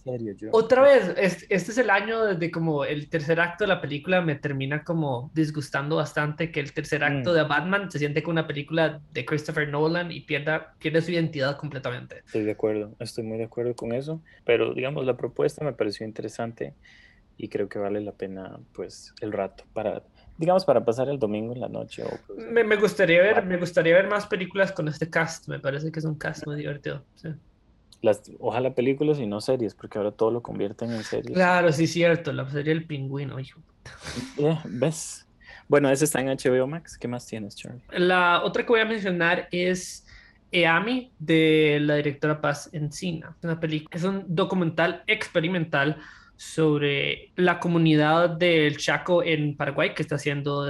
otra 0.52 0.82
vez, 0.82 1.14
este, 1.18 1.54
es 1.54 1.78
el 1.78 1.90
año 1.90 2.26
desde 2.26 2.52
como 2.52 2.86
el 2.86 3.10
tercer 3.10 3.40
acto 3.40 3.64
de 3.64 3.70
la 3.70 3.82
película 3.82 4.22
me 4.22 4.36
termina 4.36 4.84
como 4.84 5.32
disgustando 5.34 5.98
bastante 5.98 6.52
que 6.52 6.60
el 6.60 6.74
tercer 6.74 7.04
acto 7.04 7.32
mm. 7.32 7.36
de 7.36 7.44
Batman 7.44 7.92
se 7.92 8.00
siente 8.00 8.24
como 8.24 8.34
una 8.34 8.48
película 8.48 9.02
de 9.12 9.26
Christopher 9.26 9.68
Nolan 9.70 10.12
y 10.12 10.22
pierda, 10.22 10.74
pierde 10.80 11.02
su 11.02 11.12
identidad 11.12 11.58
completamente. 11.58 12.18
Estoy 12.26 12.44
de 12.44 12.52
acuerdo, 12.52 12.96
estoy 13.00 13.24
muy 13.24 13.38
de 13.38 13.46
acuerdo 13.46 13.76
con 13.76 13.94
eso, 13.94 14.22
pero 14.46 14.74
digamos, 14.74 15.06
la 15.06 15.18
propuesta 15.18 15.64
me 15.64 15.71
pareció 15.74 16.06
interesante 16.06 16.74
y 17.38 17.50
creo 17.50 17.68
que 17.68 17.80
vale 17.80 18.02
la 18.02 18.12
pena 18.12 18.60
pues 18.74 19.14
el 19.22 19.32
rato 19.32 19.64
para 19.74 20.04
digamos 20.38 20.66
para 20.66 20.84
pasar 20.86 21.10
el 21.10 21.20
domingo 21.20 21.54
en 21.54 21.62
la 21.62 21.70
noche 21.70 22.04
pues, 22.28 22.48
me, 22.52 22.64
me, 22.64 22.76
gustaría 22.76 23.22
ver 23.22 23.44
me 23.44 23.58
gustaría 23.58 23.96
ver 23.96 24.08
más 24.08 24.28
películas 24.28 24.72
con 24.72 24.88
este 24.88 25.10
cast 25.10 25.48
me 25.48 25.60
parece 25.60 25.92
que 25.92 26.00
es 26.00 26.06
un 26.06 26.16
cast 26.16 26.46
muy 26.46 26.58
divertido 26.58 27.04
Las, 28.02 28.22
ojalá 28.40 28.74
películas 28.74 29.20
y 29.20 29.26
no 29.26 29.42
series 29.42 29.74
porque 29.74 29.98
ahora 29.98 30.12
todo 30.12 30.32
lo 30.32 30.42
convierten 30.42 30.92
en 30.92 31.04
series. 31.04 31.34
Claro 31.34 31.72
sí 31.72 31.88
cierto 31.88 32.32
la 32.32 32.50
serie 32.50 32.74
El 32.74 32.86
Pingüino 32.86 33.40
hijo 33.40 33.60
eh, 34.38 34.60
ves 34.66 35.28
bueno 35.68 35.90
ese 35.90 36.06
está 36.06 36.22
en 36.22 36.28
HBO 36.28 36.68
Max 36.68 36.98
qué 36.98 37.08
más 37.08 37.26
tienes 37.26 37.56
Charlie 37.56 37.82
la 37.92 38.44
otra 38.44 38.64
que 38.64 38.70
voy 38.70 38.82
a 38.82 38.86
mencionar 38.86 39.48
es 39.52 40.06
EAMI 40.52 41.14
de 41.20 41.80
la 41.82 41.96
directora 41.96 42.42
Paz 42.42 42.70
Encina. 42.74 43.36
Una 43.44 43.60
película, 43.60 43.98
es 43.98 44.04
un 44.04 44.26
documental 44.28 45.04
experimental 45.08 45.98
sobre 46.36 47.32
la 47.36 47.60
comunidad 47.60 48.32
del 48.32 48.78
Chaco 48.78 49.24
en 49.24 49.56
Paraguay 49.56 49.94
que 49.94 50.02
está 50.02 50.18
siendo 50.18 50.66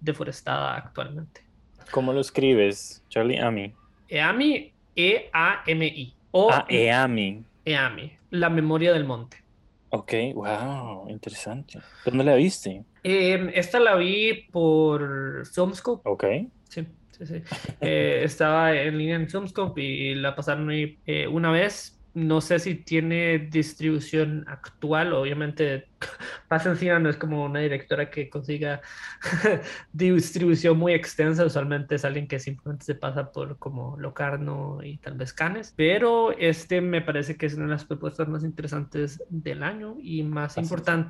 deforestada 0.00 0.76
actualmente. 0.76 1.42
¿Cómo 1.90 2.12
lo 2.12 2.20
escribes, 2.20 3.02
Charlie? 3.08 3.36
EAMI. 3.36 3.74
EAMI, 4.08 4.72
E-A-M-I. 4.94 6.14
O 6.30 6.50
ah, 6.50 6.66
EAMI. 6.68 7.44
EAMI, 7.64 8.12
la 8.30 8.50
memoria 8.50 8.92
del 8.92 9.04
monte. 9.04 9.42
Ok, 9.90 10.12
wow, 10.34 11.08
interesante. 11.08 11.78
¿Dónde 12.04 12.24
la 12.24 12.34
viste? 12.34 12.84
Em, 13.02 13.50
esta 13.54 13.78
la 13.80 13.96
vi 13.96 14.46
por 14.50 15.46
Filmscope. 15.46 16.08
Ok. 16.08 16.24
Sí, 16.68 16.86
sí, 17.18 17.26
sí. 17.26 17.42
Eh, 17.80 18.22
estaba 18.24 18.74
en 18.74 18.98
línea 18.98 19.16
en 19.16 19.28
Filmscope 19.28 19.82
y 19.82 20.14
la 20.14 20.34
pasaron 20.34 20.70
ahí 20.70 20.98
eh, 21.06 21.26
una 21.26 21.50
vez. 21.50 21.92
No 22.14 22.40
sé 22.40 22.58
si 22.58 22.76
tiene 22.76 23.38
distribución 23.38 24.46
actual, 24.48 25.12
obviamente 25.12 25.88
pasa 26.48 26.70
encima, 26.70 26.98
no 26.98 27.10
es 27.10 27.18
como 27.18 27.44
una 27.44 27.60
directora 27.60 28.08
que 28.08 28.30
consiga 28.30 28.80
distribución 29.92 30.78
muy 30.78 30.94
extensa, 30.94 31.44
usualmente 31.44 31.96
es 31.96 32.06
alguien 32.06 32.26
que 32.26 32.38
simplemente 32.38 32.86
se 32.86 32.94
pasa 32.94 33.32
por 33.32 33.58
como 33.58 33.98
Locarno 33.98 34.78
y 34.82 34.96
tal 34.96 35.18
vez 35.18 35.34
Canes, 35.34 35.74
pero 35.76 36.32
este 36.38 36.80
me 36.80 37.02
parece 37.02 37.36
que 37.36 37.44
es 37.44 37.54
una 37.54 37.64
de 37.64 37.72
las 37.72 37.84
propuestas 37.84 38.28
más 38.28 38.44
interesantes 38.44 39.22
del 39.28 39.62
año 39.62 39.98
y 40.00 40.22
más 40.22 40.56
Así 40.56 40.60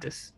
es. 0.08 0.35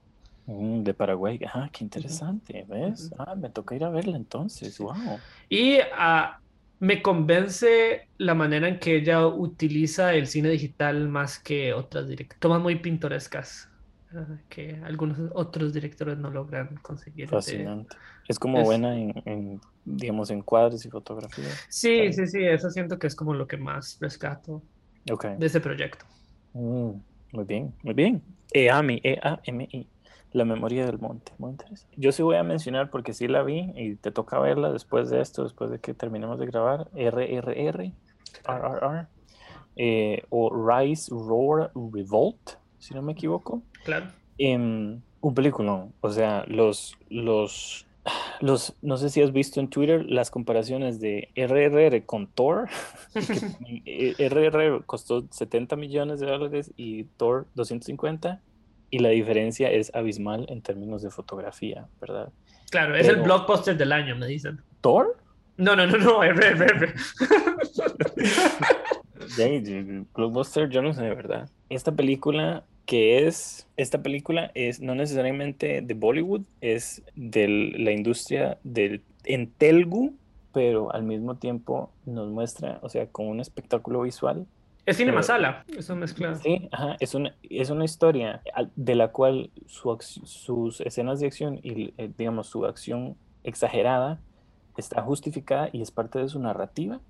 Mm, 0.48 0.82
de 0.82 0.94
Paraguay. 0.94 1.38
Ah, 1.52 1.68
qué 1.72 1.84
interesante, 1.84 2.64
¿ves? 2.68 3.10
Ah, 3.18 3.34
me 3.36 3.50
toca 3.50 3.74
ir 3.76 3.84
a 3.84 3.90
verla 3.90 4.16
entonces. 4.16 4.78
Wow. 4.78 5.20
Y 5.48 5.78
ah, 5.94 6.38
me 6.80 7.02
convence 7.02 8.08
la 8.18 8.34
manera 8.34 8.68
en 8.68 8.78
que 8.78 8.96
ella 8.96 9.26
utiliza 9.26 10.14
el 10.14 10.26
cine 10.26 10.48
digital 10.50 11.08
más 11.08 11.40
que 11.42 11.72
otras 11.74 12.08
directoras. 12.08 12.40
Tomas 12.40 12.60
muy 12.62 12.76
pintorescas 12.80 13.68
ah, 14.14 14.26
que 14.48 14.80
algunos 14.84 15.18
otros 15.34 15.72
directores 15.72 16.18
no 16.18 16.30
logran 16.30 16.76
conseguir. 16.78 17.30
Fascinante. 17.30 17.96
Es 18.26 18.38
como 18.38 18.62
es- 18.62 18.64
buena 18.64 18.96
en, 18.98 19.12
en, 19.26 19.60
digamos, 19.84 20.30
en 20.30 20.42
cuadros 20.42 20.84
y 20.84 20.90
fotografía. 20.90 21.60
Sí, 21.68 22.12
Está 22.12 22.12
sí, 22.12 22.26
sí, 22.26 22.44
eso 22.44 22.70
siento 22.70 22.98
que 22.98 23.06
es 23.06 23.14
como 23.16 23.34
lo 23.34 23.46
que 23.46 23.56
más 23.56 23.96
rescato 24.00 24.64
Ok. 25.10 25.24
de 25.36 25.46
ese 25.46 25.60
proyecto. 25.60 26.06
Mm, 26.52 27.00
muy 27.32 27.44
bien, 27.44 27.76
muy 27.82 27.94
bien. 27.94 28.24
EAMI, 28.54 29.00
E-A-M-I. 29.04 29.90
La 30.32 30.44
memoria 30.44 30.84
del 30.84 30.98
monte. 30.98 31.32
Muy 31.38 31.52
interesante. 31.52 31.94
Yo 31.96 32.12
sí 32.12 32.22
voy 32.22 32.36
a 32.36 32.42
mencionar 32.42 32.90
porque 32.90 33.14
sí 33.14 33.28
la 33.28 33.42
vi 33.42 33.72
y 33.76 33.94
te 33.96 34.10
toca 34.10 34.38
verla 34.38 34.72
después 34.72 35.08
de 35.10 35.20
esto, 35.20 35.42
después 35.42 35.70
de 35.70 35.78
que 35.80 35.94
terminemos 35.94 36.38
de 36.38 36.46
grabar. 36.46 36.88
RRR, 36.94 37.50
RRR. 37.50 37.92
eh, 39.78 40.24
o 40.28 40.50
Rise, 40.50 41.10
Roar, 41.10 41.70
Revolt, 41.74 42.50
si 42.78 42.94
no 42.94 43.00
me 43.00 43.12
equivoco. 43.12 43.62
Claro. 43.84 44.06
Em, 44.36 45.00
un 45.20 45.34
peliculón. 45.34 45.94
O 46.00 46.10
sea, 46.10 46.44
los, 46.48 46.96
los, 47.08 47.86
los, 48.40 48.74
no 48.82 48.96
sé 48.96 49.08
si 49.08 49.22
has 49.22 49.32
visto 49.32 49.60
en 49.60 49.68
Twitter 49.68 50.04
las 50.06 50.30
comparaciones 50.30 51.00
de 51.00 51.30
RRR 51.36 52.04
con 52.04 52.26
Thor. 52.26 52.68
que, 53.14 54.14
eh, 54.18 54.28
RRR 54.28 54.84
costó 54.84 55.26
70 55.30 55.76
millones 55.76 56.20
de 56.20 56.26
dólares 56.26 56.72
y 56.76 57.04
Thor 57.16 57.46
250. 57.54 58.42
Y 58.90 59.00
la 59.00 59.10
diferencia 59.10 59.70
es 59.70 59.94
abismal 59.94 60.46
en 60.48 60.62
términos 60.62 61.02
de 61.02 61.10
fotografía, 61.10 61.86
¿verdad? 62.00 62.30
Claro, 62.70 62.96
es 62.96 63.08
el 63.08 63.16
blockbuster 63.16 63.76
del 63.76 63.92
año, 63.92 64.16
me 64.16 64.26
dicen. 64.26 64.60
¿Thor? 64.80 65.16
No, 65.56 65.74
no, 65.74 65.86
no, 65.86 65.98
no, 65.98 66.22
R, 66.22 66.46
R, 66.46 66.66
R. 66.66 66.94
Blockbuster, 70.14 70.68
yo 70.68 70.82
no 70.82 70.92
sé, 70.92 71.02
¿verdad? 71.02 71.48
Esta 71.68 71.92
película 71.92 72.64
que 72.86 73.26
es, 73.26 73.66
esta 73.76 74.02
película 74.02 74.50
es 74.54 74.80
no 74.80 74.94
necesariamente 74.94 75.82
de 75.82 75.94
Bollywood, 75.94 76.42
es 76.62 77.02
de 77.16 77.46
la 77.76 77.92
industria 77.92 78.58
del, 78.64 79.02
en 79.24 79.50
Telugu, 79.50 80.14
pero 80.54 80.92
al 80.94 81.02
mismo 81.02 81.36
tiempo 81.36 81.90
nos 82.06 82.30
muestra, 82.30 82.78
o 82.82 82.88
sea, 82.88 83.06
con 83.06 83.26
un 83.26 83.40
espectáculo 83.40 84.02
visual. 84.02 84.46
Es 84.88 84.96
cine 84.96 85.08
Pero- 85.10 85.18
masala, 85.18 85.64
eso 85.76 85.94
mezcla. 85.94 86.34
Sí, 86.36 86.66
ajá, 86.72 86.96
es 86.98 87.14
una, 87.14 87.34
es 87.42 87.68
una 87.68 87.84
historia 87.84 88.40
de 88.74 88.94
la 88.94 89.08
cual 89.08 89.50
su 89.66 89.94
sus 90.24 90.80
escenas 90.80 91.20
de 91.20 91.26
acción 91.26 91.60
y, 91.62 91.92
eh, 91.98 92.10
digamos, 92.16 92.46
su 92.46 92.64
acción 92.64 93.14
exagerada 93.44 94.18
está 94.78 95.02
justificada 95.02 95.68
y 95.72 95.82
es 95.82 95.90
parte 95.90 96.18
de 96.20 96.28
su 96.30 96.38
narrativa 96.40 97.00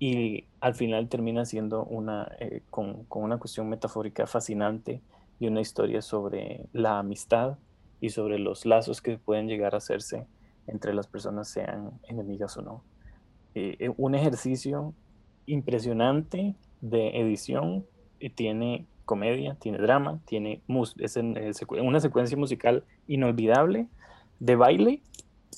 y 0.00 0.46
al 0.60 0.74
final 0.74 1.08
termina 1.08 1.44
siendo 1.44 1.84
una, 1.84 2.32
eh, 2.40 2.62
con, 2.70 3.04
con 3.04 3.22
una 3.22 3.38
cuestión 3.38 3.68
metafórica 3.68 4.26
fascinante 4.26 5.00
y 5.38 5.46
una 5.46 5.60
historia 5.60 6.02
sobre 6.02 6.66
la 6.72 6.98
amistad 6.98 7.56
y 8.00 8.10
sobre 8.10 8.38
los 8.40 8.66
lazos 8.66 9.00
que 9.00 9.16
pueden 9.16 9.46
llegar 9.46 9.74
a 9.74 9.78
hacerse 9.78 10.26
entre 10.66 10.92
las 10.92 11.06
personas, 11.06 11.48
sean 11.48 11.92
enemigas 12.08 12.56
o 12.56 12.62
no. 12.62 12.82
Eh, 13.54 13.76
eh, 13.78 13.92
un 13.96 14.16
ejercicio 14.16 14.92
impresionante 15.46 16.56
de 16.80 17.20
edición, 17.20 17.84
y 18.18 18.30
tiene 18.30 18.86
comedia, 19.04 19.56
tiene 19.60 19.78
drama, 19.78 20.20
tiene 20.26 20.62
es 20.98 21.16
eh, 21.16 21.52
una 21.80 22.00
secuencia 22.00 22.36
musical 22.36 22.84
inolvidable 23.06 23.86
de 24.40 24.56
baile 24.56 25.00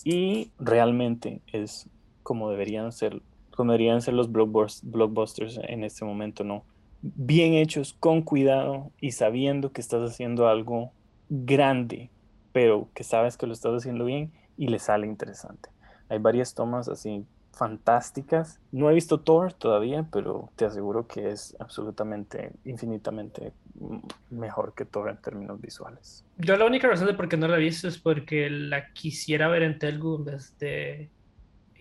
y 0.05 0.51
realmente 0.59 1.41
es 1.53 1.89
como 2.23 2.51
deberían 2.51 2.93
ser, 2.93 3.23
como 3.51 3.73
deberían 3.73 4.03
ser 4.03 4.15
los 4.15 4.31
blockbus- 4.31 4.81
blockbusters 4.83 5.59
en 5.63 5.83
este 5.83 6.05
momento, 6.05 6.45
¿no? 6.45 6.65
Bien 7.01 7.55
hechos, 7.55 7.95
con 7.99 8.23
cuidado 8.23 8.91
y 9.01 9.13
sabiendo 9.13 9.73
que 9.73 9.81
estás 9.81 10.03
haciendo 10.03 10.49
algo 10.49 10.93
grande, 11.29 12.11
pero 12.53 12.89
que 12.95 13.05
sabes 13.05 13.37
que 13.37 13.47
lo 13.47 13.53
estás 13.53 13.73
haciendo 13.73 14.05
bien 14.05 14.33
y 14.57 14.69
le 14.69 14.79
sale 14.79 15.07
interesante. 15.07 15.71
Hay 16.09 16.19
varias 16.19 16.55
tomas 16.55 16.89
así 16.89 17.25
fantásticas. 17.59 18.61
No 18.73 18.89
he 18.89 18.95
visto 18.95 19.21
Thor 19.21 19.53
todavía, 19.53 20.07
pero 20.11 20.51
te 20.57 20.65
aseguro 20.65 21.07
que 21.07 21.31
es 21.31 21.57
absolutamente, 21.59 22.53
infinitamente 22.65 23.53
mejor 24.31 24.75
que 24.75 24.85
Thor 24.85 25.11
en 25.11 25.17
términos 25.19 25.61
visuales. 25.61 26.25
Yo 26.39 26.57
la 26.57 26.65
única 26.65 26.89
razón 26.89 27.09
de 27.09 27.15
por 27.15 27.29
qué 27.29 27.37
no 27.37 27.49
la 27.49 27.57
he 27.57 27.61
visto 27.61 27.89
es 27.89 27.99
porque 27.99 28.49
la 28.49 28.93
quisiera 28.93 29.49
ver 29.49 29.63
en 29.63 29.79
Telugu 29.79 30.17
en 30.17 30.25
vez 30.25 30.59
de 30.59 31.11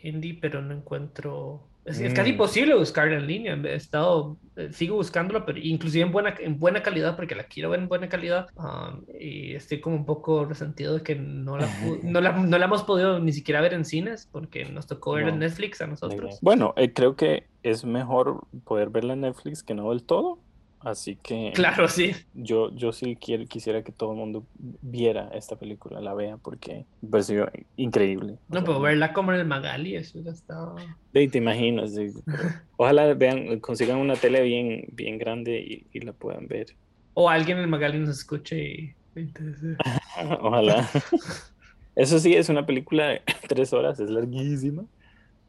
hindi, 0.01 0.33
pero 0.33 0.61
no 0.61 0.73
encuentro... 0.73 1.61
Es, 1.87 1.99
es 2.01 2.13
casi 2.13 2.31
Mm. 2.31 2.33
imposible 2.33 2.75
buscarla 2.75 3.15
en 3.17 3.27
línea. 3.27 3.53
He 3.55 3.75
estado, 3.75 4.37
eh, 4.57 4.69
sigo 4.73 4.97
buscándola, 4.97 5.45
pero 5.45 5.57
inclusive 5.59 6.03
en 6.05 6.11
buena, 6.11 6.35
en 6.39 6.59
buena 6.59 6.83
calidad, 6.83 7.15
porque 7.15 7.33
la 7.33 7.45
quiero 7.45 7.69
ver 7.69 7.79
en 7.79 7.87
buena 7.87 8.09
calidad. 8.09 8.45
um, 8.55 9.03
y 9.19 9.53
estoy 9.55 9.79
como 9.79 9.95
un 9.95 10.05
poco 10.05 10.45
resentido 10.45 10.95
de 10.95 11.01
que 11.03 11.15
no 11.15 11.57
la, 11.57 11.67
no 12.03 12.19
la, 12.21 12.33
no 12.33 12.57
la 12.57 12.65
hemos 12.65 12.83
podido 12.83 13.19
ni 13.19 13.31
siquiera 13.31 13.61
ver 13.61 13.73
en 13.73 13.85
cines, 13.85 14.27
porque 14.31 14.65
nos 14.65 14.85
tocó 14.85 15.13
ver 15.13 15.29
en 15.29 15.35
No. 15.35 15.39
Netflix 15.39 15.81
a 15.81 15.87
nosotros. 15.87 16.39
Bueno, 16.41 16.73
eh, 16.75 16.91
creo 16.93 17.15
que 17.15 17.47
es 17.63 17.85
mejor 17.85 18.47
poder 18.65 18.89
verla 18.89 19.13
en 19.13 19.21
Netflix 19.21 19.63
que 19.63 19.73
no 19.73 19.89
del 19.91 20.03
todo. 20.03 20.39
Así 20.79 21.15
que 21.17 21.53
Claro, 21.53 21.87
sí. 21.87 22.13
yo, 22.33 22.73
yo 22.75 22.91
sí 22.93 23.15
quiero, 23.17 23.45
quisiera 23.47 23.83
que 23.83 23.91
todo 23.91 24.11
el 24.11 24.17
mundo 24.17 24.47
viera 24.57 25.29
esta 25.33 25.57
película, 25.57 26.01
la 26.01 26.13
vea, 26.13 26.37
porque 26.37 26.85
me 27.01 27.09
pareció 27.09 27.51
increíble. 27.75 28.39
O 28.49 28.53
No 28.53 28.61
sea, 28.61 28.65
puedo 28.65 28.79
verla 28.81 29.13
como 29.13 29.33
en 29.33 29.39
el 29.39 29.47
Magali, 29.47 29.95
eso 29.95 30.19
ya 30.21 30.31
está... 30.31 30.73
Sí, 31.13 31.27
te 31.29 31.37
imagino. 31.39 31.87
sí, 31.87 32.11
pero 32.29 32.43
ojalá 32.77 33.13
vean, 33.15 33.59
consigan 33.59 33.97
una 33.97 34.15
tele 34.15 34.41
bien, 34.43 34.85
bien 34.93 35.17
grande 35.17 35.59
y, 35.59 35.87
y 35.97 36.01
la 36.01 36.13
puedan 36.13 36.47
ver. 36.47 36.77
O 37.13 37.29
alguien 37.29 37.57
en 37.57 37.63
el 37.63 37.69
Magali 37.69 37.99
nos 37.99 38.09
escuche 38.09 38.57
y... 38.63 38.95
Ojalá. 40.41 40.89
Eso 41.95 42.19
sí, 42.19 42.35
es 42.35 42.49
una 42.49 42.65
película 42.65 43.07
de 43.07 43.21
tres 43.47 43.73
horas, 43.73 43.99
es 43.99 44.09
larguísima, 44.09 44.85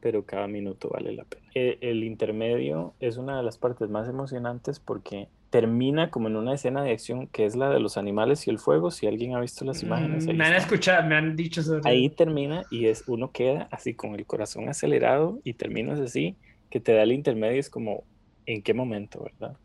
pero 0.00 0.24
cada 0.24 0.46
minuto 0.46 0.88
vale 0.90 1.12
la 1.12 1.24
pena. 1.24 1.42
E- 1.54 1.78
El, 1.80 2.04
intermedio 2.04 2.94
es 3.00 3.16
una 3.16 3.36
de 3.36 3.42
las 3.42 3.58
partes 3.58 3.88
más 3.88 4.08
emocionantes 4.08 4.80
porque 4.80 5.28
termina 5.50 6.10
como 6.10 6.28
en 6.28 6.36
una 6.36 6.54
escena 6.54 6.82
de 6.82 6.92
acción 6.92 7.26
que 7.28 7.46
es 7.46 7.56
la 7.56 7.70
de 7.70 7.80
los 7.80 7.96
animales 7.96 8.46
y 8.46 8.50
el 8.50 8.58
fuego. 8.58 8.90
Si 8.90 9.06
alguien 9.06 9.34
ha 9.34 9.40
visto 9.40 9.64
las 9.64 9.82
imágenes, 9.82 10.28
ahí 10.28 10.36
me 10.36 10.44
han 10.44 10.54
escuchado, 10.54 11.08
me 11.08 11.16
han 11.16 11.36
dicho 11.36 11.62
sobre... 11.62 11.90
Ahí 11.90 12.10
termina 12.10 12.64
y 12.70 12.86
es 12.86 13.04
uno 13.06 13.32
queda 13.32 13.68
así 13.70 13.94
con 13.94 14.14
el 14.14 14.26
corazón 14.26 14.68
acelerado 14.68 15.40
y 15.44 15.54
terminas 15.54 16.00
así, 16.00 16.36
que 16.70 16.80
te 16.80 16.92
da 16.92 17.02
el 17.02 17.12
intermedio, 17.12 17.58
es 17.60 17.70
como, 17.70 18.04
¿en 18.46 18.62
qué 18.62 18.74
momento, 18.74 19.24
verdad? 19.24 19.56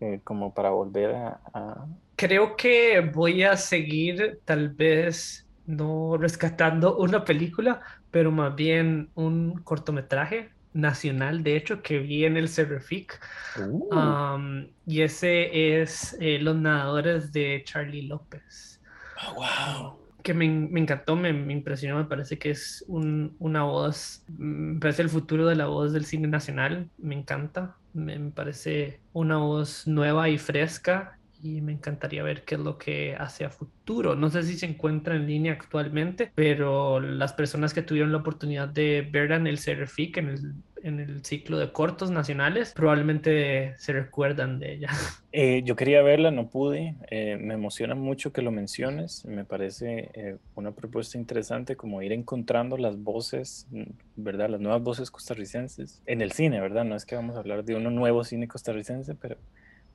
Eh, 0.00 0.20
como 0.24 0.52
para 0.52 0.70
volver 0.70 1.14
a, 1.14 1.40
a- 1.54 1.86
Creo 2.16 2.56
que 2.56 3.00
voy 3.00 3.42
a 3.42 3.56
seguir 3.56 4.40
tal 4.44 4.70
vez 4.70 5.46
no 5.64 6.16
rescatando 6.16 6.98
una 6.98 7.24
película, 7.24 7.80
pero 8.12 8.30
más 8.30 8.54
bien 8.54 9.10
un 9.14 9.60
cortometraje 9.64 10.50
nacional, 10.74 11.42
de 11.42 11.56
hecho, 11.56 11.82
que 11.82 11.98
vi 11.98 12.24
en 12.24 12.36
el 12.36 12.48
Cerrefic. 12.48 13.20
Uh, 13.58 13.94
Um, 13.94 14.68
y 14.86 15.02
ese 15.02 15.80
es 15.82 16.16
eh, 16.20 16.38
Los 16.40 16.56
Nadadores 16.56 17.32
de 17.32 17.62
Charlie 17.66 18.02
López. 18.06 18.80
oh, 19.28 19.34
wow. 19.34 19.98
que 20.22 20.34
me, 20.34 20.48
me 20.48 20.80
encantó, 20.80 21.16
me, 21.16 21.32
me 21.32 21.52
impresionó, 21.52 21.98
me 21.98 22.04
parece 22.04 22.38
que 22.38 22.50
es 22.52 22.84
un- 22.86 23.34
una 23.40 23.64
voz, 23.64 24.24
me 24.28 24.78
parece 24.80 25.02
el 25.02 25.08
futuro 25.10 25.46
de 25.48 25.56
la 25.56 25.66
voz 25.66 25.92
del 25.92 26.04
cine 26.04 26.28
nacional, 26.28 26.90
me 26.96 27.16
encanta, 27.16 27.76
me, 27.92 28.18
me 28.18 28.30
parece 28.30 29.00
una 29.12 29.38
voz 29.38 29.86
nueva 29.88 30.28
y 30.28 30.38
fresca 30.38 31.18
y 31.42 31.60
me 31.60 31.72
encantaría 31.72 32.22
ver 32.22 32.44
qué 32.44 32.54
es 32.54 32.60
lo 32.60 32.78
que 32.78 33.14
hace 33.16 33.44
a 33.44 33.50
futuro. 33.50 34.14
No 34.14 34.30
sé 34.30 34.42
si 34.44 34.56
se 34.56 34.66
encuentra 34.66 35.16
en 35.16 35.26
línea 35.26 35.52
actualmente, 35.52 36.30
pero 36.34 37.00
las 37.00 37.32
personas 37.32 37.74
que 37.74 37.82
tuvieron 37.82 38.12
la 38.12 38.18
oportunidad 38.18 38.68
de 38.68 39.06
verla 39.10 39.36
en 39.36 39.46
el 39.46 39.58
CRFIC, 39.58 40.18
en 40.18 40.28
el 40.28 40.54
en 40.82 41.00
el 41.00 41.24
ciclo 41.24 41.58
de 41.58 41.72
cortos 41.72 42.10
nacionales, 42.10 42.72
probablemente 42.72 43.74
se 43.78 43.92
recuerdan 43.92 44.58
de 44.58 44.74
ella. 44.74 44.88
Eh, 45.34 45.62
yo 45.64 45.76
quería 45.76 46.02
verla, 46.02 46.30
no 46.30 46.50
pude. 46.50 46.94
Eh, 47.10 47.38
me 47.40 47.54
emociona 47.54 47.94
mucho 47.94 48.34
que 48.34 48.42
lo 48.42 48.50
menciones. 48.50 49.24
Me 49.24 49.46
parece 49.46 50.10
eh, 50.12 50.36
una 50.54 50.72
propuesta 50.72 51.16
interesante 51.16 51.74
como 51.74 52.02
ir 52.02 52.12
encontrando 52.12 52.76
las 52.76 53.02
voces, 53.02 53.66
¿verdad? 54.14 54.50
Las 54.50 54.60
nuevas 54.60 54.82
voces 54.82 55.10
costarricenses 55.10 56.02
en 56.04 56.20
el 56.20 56.32
cine, 56.32 56.60
¿verdad? 56.60 56.84
No 56.84 56.96
es 56.96 57.06
que 57.06 57.16
vamos 57.16 57.36
a 57.36 57.38
hablar 57.38 57.64
de 57.64 57.74
un 57.74 57.94
nuevo 57.94 58.24
cine 58.24 58.46
costarricense, 58.46 59.14
pero... 59.14 59.38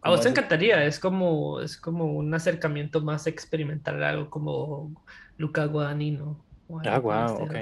A 0.02 0.10
vos 0.10 0.22
te 0.22 0.30
encantaría, 0.30 0.86
es 0.86 1.00
como, 1.00 1.60
es 1.60 1.78
como 1.78 2.06
un 2.06 2.34
acercamiento 2.34 3.02
más 3.02 3.28
experimental, 3.28 4.04
algo 4.04 4.30
como 4.30 5.04
Luca 5.38 5.66
Guadagnino. 5.66 6.46
Ah, 6.86 7.00
wow, 7.00 7.44
ok. 7.44 7.56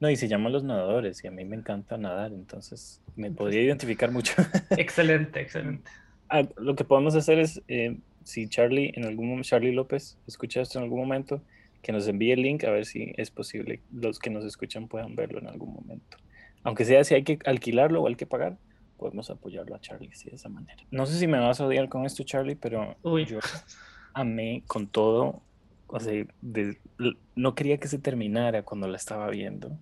No, 0.00 0.10
y 0.10 0.16
se 0.16 0.28
llaman 0.28 0.52
Los 0.52 0.64
Nadadores 0.64 1.22
y 1.22 1.28
a 1.28 1.30
mí 1.30 1.44
me 1.44 1.56
encanta 1.56 1.96
nadar, 1.96 2.32
entonces 2.32 3.00
me 3.14 3.30
podría 3.30 3.62
identificar 3.62 4.10
mucho. 4.10 4.34
excelente, 4.76 5.40
excelente. 5.40 5.90
Ah, 6.28 6.42
lo 6.56 6.74
que 6.74 6.84
podemos 6.84 7.14
hacer 7.14 7.38
es, 7.38 7.62
eh, 7.68 7.98
si 8.24 8.48
Charlie, 8.48 8.92
en 8.94 9.04
algún 9.04 9.28
momento, 9.28 9.48
Charlie 9.48 9.72
López, 9.72 10.18
escucha 10.26 10.60
esto 10.60 10.78
en 10.78 10.84
algún 10.84 11.00
momento, 11.00 11.42
que 11.82 11.92
nos 11.92 12.08
envíe 12.08 12.32
el 12.32 12.42
link 12.42 12.64
a 12.64 12.70
ver 12.70 12.86
si 12.86 13.12
es 13.16 13.30
posible 13.30 13.82
los 13.92 14.18
que 14.18 14.30
nos 14.30 14.44
escuchan 14.44 14.88
puedan 14.88 15.14
verlo 15.14 15.38
en 15.38 15.48
algún 15.48 15.74
momento. 15.74 16.16
Aunque 16.64 16.84
sea 16.84 17.04
si 17.04 17.14
hay 17.14 17.24
que 17.24 17.38
alquilarlo 17.44 18.02
o 18.02 18.08
hay 18.08 18.14
que 18.14 18.26
pagar, 18.26 18.56
podemos 19.02 19.28
apoyarlo 19.30 19.74
a 19.74 19.80
Charlie 19.80 20.12
sí, 20.14 20.30
de 20.30 20.36
esa 20.36 20.48
manera. 20.48 20.82
No 20.90 21.06
sé 21.06 21.18
si 21.18 21.26
me 21.26 21.38
vas 21.38 21.60
a 21.60 21.66
odiar 21.66 21.88
con 21.88 22.06
esto, 22.06 22.22
Charlie, 22.22 22.56
pero 22.56 22.96
yo 23.26 23.40
amé 24.14 24.62
con 24.66 24.86
todo 24.86 25.42
o 25.94 26.00
sea, 26.00 26.24
no 27.36 27.54
quería 27.54 27.76
que 27.76 27.86
se 27.86 27.98
terminara 27.98 28.62
cuando 28.62 28.88
la 28.88 28.96
estaba 28.96 29.28
viendo. 29.28 29.78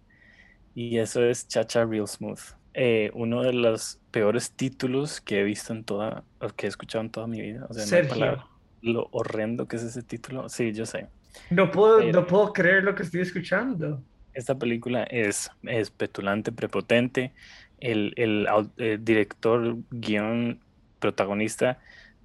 Y 0.74 0.98
eso 0.98 1.22
es 1.22 1.46
Chacha 1.46 1.84
Real 1.84 2.08
Smooth. 2.08 2.40
Eh, 2.74 3.12
uno 3.14 3.42
de 3.44 3.52
los 3.52 4.00
peores 4.10 4.50
títulos 4.50 5.20
que 5.20 5.40
he 5.40 5.44
visto 5.44 5.72
en 5.72 5.84
toda, 5.84 6.24
que 6.56 6.66
he 6.66 6.68
escuchado 6.68 7.04
en 7.04 7.10
toda 7.10 7.28
mi 7.28 7.40
vida. 7.40 7.64
O 7.70 7.74
sea, 7.74 7.86
Sergio. 7.86 8.44
lo 8.82 9.08
horrendo 9.12 9.68
que 9.68 9.76
es 9.76 9.84
ese 9.84 10.02
título. 10.02 10.48
Sí, 10.48 10.72
yo 10.72 10.84
sé. 10.84 11.06
No 11.48 11.70
puedo, 11.70 12.02
no 12.02 12.26
puedo 12.26 12.52
creer 12.52 12.82
lo 12.82 12.96
que 12.96 13.04
estoy 13.04 13.20
escuchando. 13.20 14.02
Esta 14.34 14.58
película 14.58 15.04
es, 15.04 15.48
es 15.62 15.92
petulante, 15.92 16.50
prepotente. 16.50 17.32
El, 17.80 18.12
el, 18.16 18.46
el 18.76 19.04
director, 19.04 19.78
guion, 19.90 20.60
protagonista 21.00 21.78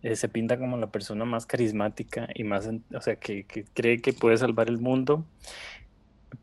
eh, 0.04 0.16
se 0.16 0.30
pinta 0.30 0.60
como 0.60 0.78
la 0.78 0.92
persona 0.92 1.26
más 1.26 1.48
carismática 1.48 2.28
y 2.36 2.44
más, 2.44 2.70
o 2.94 3.02
sea, 3.02 3.16
que, 3.16 3.46
cree 3.74 4.02
que 4.02 4.14
puede 4.14 4.38
salvar 4.38 4.70
el 4.70 4.78
mundo, 4.78 5.26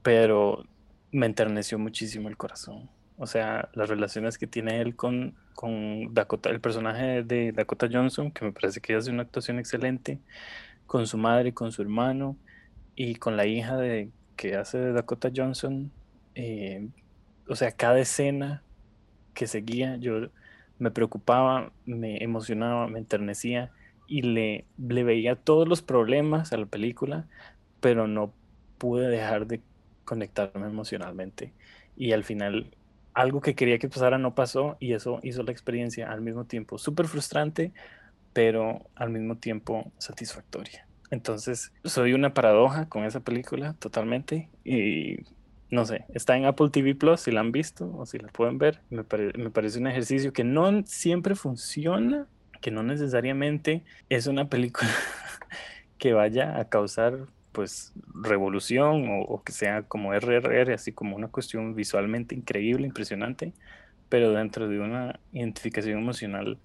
pero 0.03 0.67
me 1.13 1.27
enterneció 1.27 1.79
muchísimo 1.79 2.29
el 2.29 2.37
corazón. 2.37 2.91
O 3.19 3.27
sea, 3.29 3.69
las 3.75 3.89
relaciones 3.89 4.37
que 4.37 4.49
tiene 4.49 4.81
él 4.81 4.97
con, 4.97 5.37
con 5.55 6.13
Dakota, 6.13 6.51
el 6.51 6.61
personaje 6.61 7.23
de 7.23 7.53
Dakota 7.53 7.89
Johnson, 7.93 8.33
que 8.33 8.45
me 8.45 8.53
parece 8.53 8.81
que 8.81 8.97
hace 8.97 9.11
una 9.13 9.23
actuación 9.23 9.61
excelente, 9.61 10.19
con 10.89 11.07
su 11.07 11.17
madre, 11.17 11.55
con 11.55 11.71
su 11.71 11.83
hermano 11.83 12.37
y 12.97 13.15
con 13.15 13.37
la 13.37 13.47
hija 13.47 13.77
de, 13.77 14.11
que 14.37 14.57
hace 14.57 14.93
Dakota 14.93 15.31
Johnson. 15.35 15.93
Eh, 16.35 16.89
o 17.49 17.55
sea, 17.55 17.71
cada 17.71 18.01
escena 18.01 18.63
que 19.35 19.47
seguía, 19.47 19.97
yo 19.97 20.29
me 20.79 20.91
preocupaba, 20.91 21.73
me 21.87 22.23
emocionaba, 22.23 22.89
me 22.89 22.99
enternecía 22.99 23.71
y 24.07 24.23
le, 24.23 24.67
le 24.79 25.05
veía 25.05 25.37
todos 25.37 25.69
los 25.69 25.83
problemas 25.83 26.53
a 26.53 26.57
la 26.59 26.67
película, 26.67 27.27
pero 27.81 28.07
no 28.07 28.33
pude 28.79 29.09
dejar 29.09 29.47
de 29.47 29.61
conectarme 30.05 30.67
emocionalmente. 30.67 31.53
Y 31.97 32.13
al 32.13 32.25
final, 32.25 32.77
algo 33.15 33.41
que 33.41 33.55
quería 33.55 33.79
que 33.79 33.89
pasara 33.89 34.19
no 34.19 34.35
pasó 34.35 34.77
y 34.81 34.95
eso 34.95 35.21
hizo 35.23 35.43
la 35.43 35.53
experiencia 35.53 36.11
al 36.11 36.21
mismo 36.21 36.45
tiempo 36.45 36.79
súper 36.79 37.07
frustrante, 37.07 37.73
pero 38.33 38.83
al 38.95 39.11
mismo 39.11 39.37
tiempo 39.37 39.93
satisfactoria. 39.99 40.87
Entonces, 41.11 41.73
soy 41.85 42.15
una 42.15 42.35
paradoja 42.35 42.89
con 42.89 43.05
esa 43.05 43.21
película 43.21 43.75
totalmente 43.75 44.49
y 44.65 45.19
no 45.73 45.87
sé, 45.87 46.05
está 46.13 46.37
en 46.37 46.45
Apple 46.45 46.69
TV 46.69 46.95
Plus, 46.95 47.23
si 47.23 47.31
la 47.31 47.41
han 47.41 47.51
visto 47.51 47.91
o 47.97 48.05
si 48.05 48.19
la 48.19 48.29
pueden 48.29 48.59
ver. 48.59 48.83
Me, 48.91 49.05
parece 49.05 49.79
un 49.79 49.87
ejercicio 49.87 50.31
que 50.31 50.45
no 50.45 50.85
siempre 50.85 51.35
funciona, 51.35 52.27
que 52.61 52.71
no 52.71 52.83
necesariamente 52.83 53.83
es 54.11 54.27
una 54.27 54.51
película 54.51 54.91
que 55.99 56.13
vaya 56.13 56.61
a 56.61 56.69
causar 56.69 57.27
pues 57.53 57.95
revolución 58.15 59.07
o, 59.27 59.43
que 59.43 59.53
sea 59.53 59.83
como 59.85 60.13
RRR, 60.13 60.75
así 60.75 60.93
como 60.93 61.17
una 61.17 61.29
cuestión 61.29 61.75
visualmente 61.75 62.35
increíble, 62.35 62.87
impresionante, 62.87 63.55
pero 64.11 64.31
dentro 64.31 64.69
de 64.69 64.79
una 64.79 65.21
identificación 65.33 66.01
emocional 66.01 66.59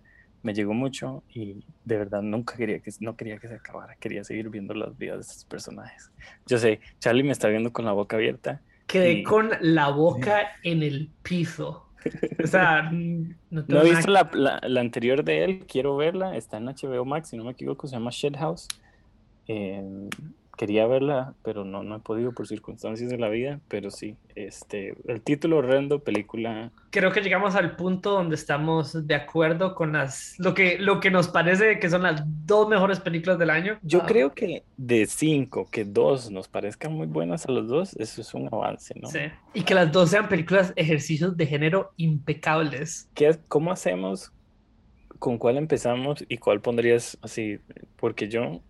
me 0.44 0.54
llegó 0.54 0.74
mucho 0.74 1.24
y 1.34 1.64
de 1.86 1.98
verdad 1.98 2.22
nunca 2.22 2.58
quería 2.58 2.82
que 2.82 2.92
no 3.00 3.16
quería 3.16 3.38
que 3.38 3.48
se 3.48 3.56
acabara, 3.56 3.96
quería 3.96 4.26
seguir 4.26 4.50
viendo 4.50 4.74
las 4.74 4.98
vidas 4.98 5.16
de 5.16 5.22
estos 5.22 5.46
personajes. 5.46 6.12
Yo 6.46 6.58
sé, 6.58 6.82
Charlie 7.00 7.24
me 7.24 7.32
está 7.32 7.48
viendo 7.48 7.72
con 7.72 7.86
la 7.86 7.94
boca 7.94 8.18
abierta 8.18 8.62
quedé 8.88 9.24
con 9.24 9.52
la 9.62 9.90
boca 9.90 10.56
en 10.64 10.84
el 10.84 11.10
piso. 11.22 11.84
O 12.42 12.48
sea, 12.48 12.90
no, 12.90 13.82
he 13.82 13.90
visto 13.90 14.10
la, 14.10 14.30
la, 14.64 14.80
anterior 14.80 15.26
de 15.26 15.44
él, 15.44 15.66
quiero 15.68 15.98
verla, 15.98 16.38
está 16.38 16.56
en 16.56 16.68
HBO 16.68 17.04
Max, 17.04 17.30
si 17.30 17.38
no 17.38 17.44
me 17.44 17.52
equivoco, 17.52 17.86
se 17.86 17.98
llama 17.98 18.12
Shed 18.14 18.38
House. 18.38 18.70
Eh, 19.50 20.08
quería 20.58 20.88
verla, 20.88 21.36
pero 21.44 21.64
no, 21.64 21.84
no 21.84 21.96
he 21.96 22.00
podido 22.00 22.34
por 22.34 22.48
circunstancias 22.48 23.10
de 23.10 23.18
la 23.18 23.30
vida, 23.30 23.62
pero 23.70 23.92
sí, 23.92 24.18
este, 24.36 24.96
el 25.08 25.22
título 25.22 25.58
horrendo, 25.58 26.00
película. 26.00 26.72
Creo 26.90 27.12
que 27.12 27.22
llegamos 27.22 27.56
al 27.56 27.76
punto 27.76 28.12
donde 28.12 28.36
estamos 28.36 29.08
de 29.08 29.16
acuerdo 29.16 29.76
con 29.76 29.94
las, 29.94 30.36
lo 30.40 30.54
que, 30.54 30.80
lo 30.80 31.00
que 31.00 31.12
nos 31.12 31.28
parece 31.30 31.80
que 31.80 31.90
son 31.90 32.04
las 32.04 32.24
dos 32.26 32.68
mejores 32.68 33.00
películas 33.00 33.38
del 33.38 33.52
año. 33.52 33.78
Yo 33.84 34.02
ah. 34.02 34.06
creo 34.08 34.34
que 34.34 34.64
de 34.76 35.06
cinco, 35.06 35.70
que 35.72 35.86
dos 35.86 36.32
nos 36.32 36.48
parezcan 36.48 36.92
muy 36.92 37.08
buenas 37.08 37.46
a 37.46 37.52
los 37.52 37.68
dos, 37.68 37.96
eso 37.98 38.20
es 38.20 38.34
un 38.34 38.48
avance, 38.52 38.94
¿no? 39.00 39.10
Sí, 39.10 39.20
y 39.54 39.62
que 39.62 39.76
las 39.76 39.92
dos 39.92 40.10
sean 40.10 40.28
películas, 40.28 40.74
ejercicios 40.76 41.38
de 41.38 41.46
género 41.46 41.92
impecables. 41.98 43.08
¿Qué, 43.14 43.38
¿Cómo 43.48 43.72
hacemos? 43.72 44.34
¿Con 45.20 45.38
cuál 45.38 45.58
empezamos 45.58 46.26
y 46.28 46.38
cuál 46.38 46.62
pondrías 46.62 47.18
así? 47.22 47.60
Porque 47.96 48.28
yo 48.28 48.62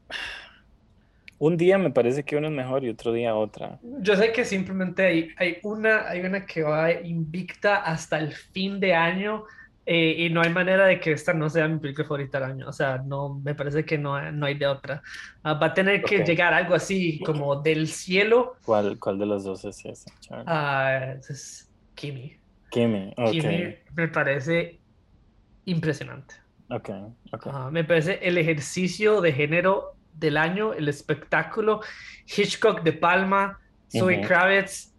un 1.40 1.58
día 1.58 1.78
me 1.78 1.92
parece 1.92 2.24
que 2.24 2.36
uno 2.36 2.48
es 2.48 2.54
mejor 2.54 2.84
y 2.84 2.90
otro 2.90 3.14
día 3.14 3.36
otra. 3.36 3.80
Yo 4.00 4.16
sé 4.16 4.32
que 4.32 4.44
simplemente 4.44 5.06
hay, 5.06 5.30
hay, 5.38 5.58
una, 5.64 6.08
hay 6.08 6.22
una 6.22 6.46
que 6.46 6.64
va 6.64 6.92
invicta 6.92 7.78
hasta 7.78 8.18
el 8.18 8.34
fin 8.34 8.80
de 8.80 8.94
año 8.96 9.44
eh, 9.86 10.26
y 10.26 10.30
no 10.30 10.42
hay 10.42 10.50
manera 10.50 10.86
de 10.86 11.00
que 11.00 11.12
esta 11.12 11.34
no 11.34 11.50
sea 11.50 11.68
mi 11.68 11.80
película 11.80 12.08
favorita 12.08 12.40
del 12.40 12.52
año. 12.52 12.68
O 12.68 12.74
sea, 12.74 12.98
no, 12.98 13.36
me 13.36 13.56
parece 13.56 13.86
que 13.86 13.98
no, 13.98 14.32
no 14.32 14.46
hay 14.46 14.56
de 14.56 14.68
otra. 14.68 15.02
Ah, 15.44 15.54
va 15.54 15.68
a 15.68 15.74
tener 15.74 16.02
que 16.04 16.26
llegar 16.26 16.54
algo 16.54 16.76
así 16.76 17.20
como 17.20 17.56
del 17.62 17.88
cielo. 17.88 18.56
¿Cuál, 18.66 19.00
cuál 19.00 19.20
de 19.20 19.26
los 19.26 19.44
dos 19.44 19.64
es 19.64 19.86
ese? 19.86 20.12
Ah, 20.46 21.14
es 21.18 21.70
Kimi. 21.96 22.36
Kimi, 22.70 23.14
ok. 23.16 23.32
Kimi 23.32 23.76
me 23.96 24.08
parece 24.08 24.80
impresionante. 25.66 26.36
Ok, 26.70 26.90
ok. 27.32 27.72
me 27.72 27.86
parece 27.86 28.20
el 28.22 28.38
ejercicio 28.38 29.22
de 29.22 29.32
género 29.32 29.97
del 30.18 30.38
año, 30.38 30.74
el 30.74 30.88
espectáculo, 30.88 31.82
Hitchcock 32.26 32.82
de 32.84 32.94
Palma, 32.94 33.60
Zoe 33.92 34.22
Kravitz, 34.22 34.94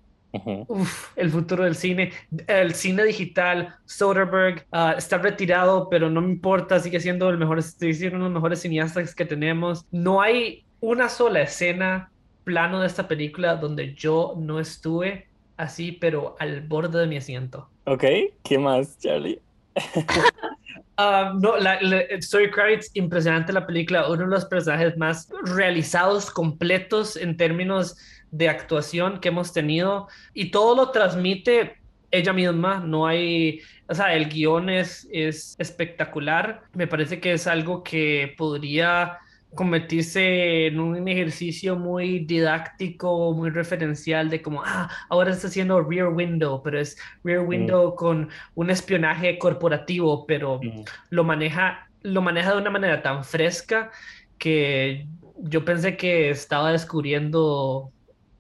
el 1.17 1.31
futuro 1.31 1.65
del 1.65 1.75
cine, 1.75 2.13
el 2.47 2.75
cine 2.75 3.05
digital, 3.05 3.77
Soderbergh 3.87 4.65
ah, 4.73 4.95
está 4.97 5.19
retirado, 5.19 5.89
pero 5.89 6.11
no 6.11 6.21
me 6.21 6.31
importa, 6.31 6.79
sigue 6.81 7.01
siendo 7.01 7.29
el 7.31 7.39
mejor, 7.39 7.59
estoy 7.59 7.95
siendo 7.95 8.17
uno 8.17 8.27
de 8.27 8.31
los 8.31 8.41
mejores 8.41 8.61
cineastas 8.61 9.15
que 9.15 9.25
tenemos. 9.25 9.85
No 9.91 10.21
hay 10.21 10.65
una 10.81 11.09
sola 11.09 11.43
escena, 11.43 12.11
plano 12.45 12.81
de 12.81 12.87
esta 12.87 13.09
película 13.09 13.57
donde 13.57 13.95
yo 13.95 14.35
no 14.39 14.61
estuve 14.61 15.29
así, 15.57 15.93
pero 15.93 16.37
al 16.39 16.63
borde 16.63 17.01
de 17.01 17.07
mi 17.07 17.17
asiento. 17.17 17.69
Ok, 17.85 18.05
¿qué 18.43 18.59
más, 18.59 18.99
Charlie? 18.99 19.41
Ah, 21.01 21.33
no, 21.41 21.57
la, 21.57 21.79
Story 22.19 22.51
Kravitz, 22.51 22.91
impresionante 22.95 23.53
la 23.53 23.65
película, 23.65 24.09
uno 24.09 24.25
de 24.25 24.31
los 24.31 24.45
personajes 24.47 24.97
más 24.97 25.29
realizados, 25.45 26.29
completos 26.29 27.17
en 27.17 27.37
términos 27.37 27.97
de 28.33 28.49
actuación 28.49 29.21
que 29.21 29.29
hemos 29.29 29.53
tenido 29.53 30.09
y 30.35 30.51
todo 30.51 30.75
lo 30.75 30.91
transmite 30.91 31.77
ella 32.11 32.33
misma, 32.33 32.81
no 32.81 33.07
hay, 33.07 33.61
o 33.87 33.95
sea, 33.95 34.13
el 34.15 34.29
guion 34.29 34.71
es, 34.71 35.07
es 35.13 35.55
espectacular, 35.61 36.63
me 36.73 36.89
parece 36.89 37.21
que 37.21 37.33
es 37.33 37.47
algo 37.47 37.85
que 37.85 38.35
podría 38.37 39.19
convertirse 39.55 40.67
en 40.67 40.79
un 40.79 41.09
ejercicio 41.09 41.77
muy 41.77 42.21
didáctico, 42.21 43.33
muy 43.35 43.51
referencial 43.51 44.31
de 44.31 44.43
como, 44.43 44.63
ah, 44.65 44.91
ahora 45.09 45.31
está 45.31 45.49
haciendo 45.49 45.83
Rear 45.83 46.09
Window, 46.09 46.63
pero 46.63 46.79
es 46.81 46.99
Rear 47.25 47.43
mm. 47.45 47.49
Window 47.49 47.95
con 47.95 48.29
un 48.55 48.71
espionaje 48.71 49.39
corporativo, 49.39 50.27
pero 50.27 50.61
mm. 50.63 50.85
lo, 51.11 51.25
maneja, 51.25 51.89
lo 52.03 52.23
maneja 52.23 52.53
de 52.53 52.61
una 52.61 52.71
manera 52.71 53.03
tan 53.03 53.25
fresca 53.25 53.91
que 54.39 55.07
yo 55.39 55.65
pensé 55.65 55.97
que 55.97 56.31
estaba 56.31 56.73
descubriendo 56.73 57.91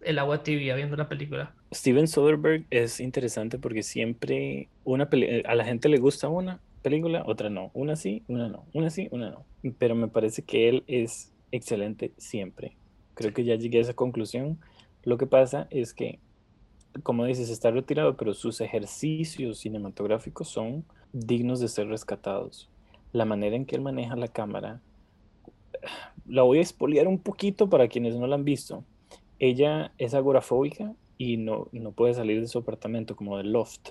el 0.02 0.18
agua 0.18 0.42
tibia 0.42 0.74
viendo 0.76 0.96
la 0.96 1.08
película. 1.08 1.54
Steven 1.72 2.08
Soderbergh 2.08 2.64
es 2.70 3.00
interesante 3.00 3.58
porque 3.58 3.82
siempre 3.82 4.68
una 4.84 5.10
peli- 5.10 5.42
a 5.44 5.54
la 5.54 5.64
gente 5.64 5.88
le 5.88 5.98
gusta 5.98 6.28
una 6.28 6.60
película, 6.82 7.22
otra 7.26 7.50
no. 7.50 7.70
Una 7.74 7.96
sí, 7.96 8.22
una 8.28 8.48
no. 8.48 8.64
Una 8.72 8.90
sí, 8.90 9.08
una 9.10 9.30
no. 9.30 9.44
Pero 9.78 9.94
me 9.94 10.08
parece 10.08 10.42
que 10.42 10.68
él 10.68 10.84
es 10.86 11.32
excelente 11.52 12.12
siempre. 12.16 12.76
Creo 13.14 13.32
que 13.32 13.44
ya 13.44 13.56
llegué 13.56 13.78
a 13.78 13.82
esa 13.82 13.94
conclusión. 13.94 14.58
Lo 15.02 15.18
que 15.18 15.26
pasa 15.26 15.66
es 15.70 15.94
que, 15.94 16.20
como 17.02 17.24
dices, 17.24 17.50
está 17.50 17.70
retirado, 17.70 18.16
pero 18.16 18.34
sus 18.34 18.60
ejercicios 18.60 19.58
cinematográficos 19.58 20.48
son 20.48 20.84
dignos 21.12 21.60
de 21.60 21.68
ser 21.68 21.88
rescatados. 21.88 22.68
La 23.12 23.24
manera 23.24 23.56
en 23.56 23.64
que 23.64 23.76
él 23.76 23.82
maneja 23.82 24.16
la 24.16 24.28
cámara, 24.28 24.80
la 26.26 26.42
voy 26.42 26.58
a 26.58 26.62
expoliar 26.62 27.08
un 27.08 27.18
poquito 27.18 27.68
para 27.68 27.88
quienes 27.88 28.16
no 28.16 28.26
la 28.26 28.36
han 28.36 28.44
visto. 28.44 28.84
Ella 29.38 29.92
es 29.98 30.14
agorafóbica 30.14 30.94
y 31.16 31.36
no, 31.36 31.68
no 31.72 31.92
puede 31.92 32.14
salir 32.14 32.40
de 32.40 32.48
su 32.48 32.58
apartamento 32.58 33.16
como 33.16 33.38
del 33.38 33.52
loft. 33.52 33.90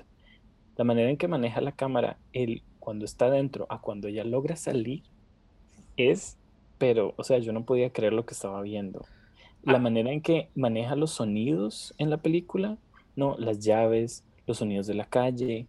La 0.75 0.83
manera 0.83 1.09
en 1.09 1.17
que 1.17 1.27
maneja 1.27 1.61
la 1.61 1.71
cámara, 1.71 2.17
él 2.33 2.63
cuando 2.79 3.05
está 3.05 3.29
dentro 3.29 3.65
a 3.69 3.81
cuando 3.81 4.07
ella 4.07 4.23
logra 4.23 4.55
salir, 4.55 5.03
es, 5.97 6.37
pero, 6.77 7.13
o 7.17 7.23
sea, 7.23 7.39
yo 7.39 7.53
no 7.53 7.65
podía 7.65 7.91
creer 7.91 8.13
lo 8.13 8.25
que 8.25 8.33
estaba 8.33 8.61
viendo. 8.61 9.09
La 9.63 9.77
Ah, 9.77 9.79
manera 9.79 10.11
en 10.11 10.21
que 10.21 10.49
maneja 10.55 10.95
los 10.95 11.11
sonidos 11.11 11.93
en 11.97 12.09
la 12.09 12.17
película, 12.21 12.77
no, 13.15 13.35
las 13.37 13.59
llaves, 13.59 14.25
los 14.47 14.57
sonidos 14.59 14.87
de 14.87 14.93
la 14.95 15.05
calle, 15.05 15.67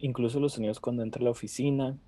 incluso 0.00 0.40
los 0.40 0.54
sonidos 0.54 0.80
cuando 0.80 1.02
entra 1.02 1.20
a 1.22 1.24
la 1.24 1.30
oficina, 1.30 1.98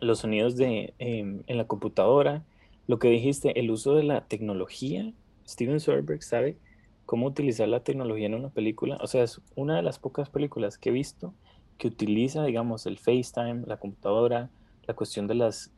los 0.00 0.20
sonidos 0.20 0.56
de, 0.56 0.94
em, 0.98 1.42
en 1.46 1.56
la 1.56 1.66
computadora, 1.66 2.44
lo 2.86 2.98
que 2.98 3.08
dijiste, 3.08 3.58
el 3.58 3.70
uso 3.70 3.94
de 3.94 4.04
la 4.04 4.26
tecnología. 4.26 5.12
Steven 5.46 5.80
Soderbergh 5.80 6.22
sabe 6.22 6.58
cómo 7.06 7.26
utilizar 7.26 7.68
la 7.68 7.80
tecnología 7.84 8.26
en 8.26 8.34
una 8.34 8.50
película. 8.50 8.98
O 9.02 9.06
sea, 9.06 9.22
es 9.24 9.40
una 9.56 9.76
de 9.76 9.82
las 9.82 9.98
pocas 9.98 10.30
películas 10.30 10.78
que 10.78 10.90
he 10.90 10.92
visto 10.92 11.34
que 11.78 11.88
utiliza, 11.88 12.44
digamos, 12.44 12.86
el 12.86 12.98
FaceTime, 12.98 13.64
la 13.66 13.78
computadora, 13.78 14.50
la 14.86 14.94
cuestión 14.94 15.26
de 15.26 15.34
las, 15.34 15.72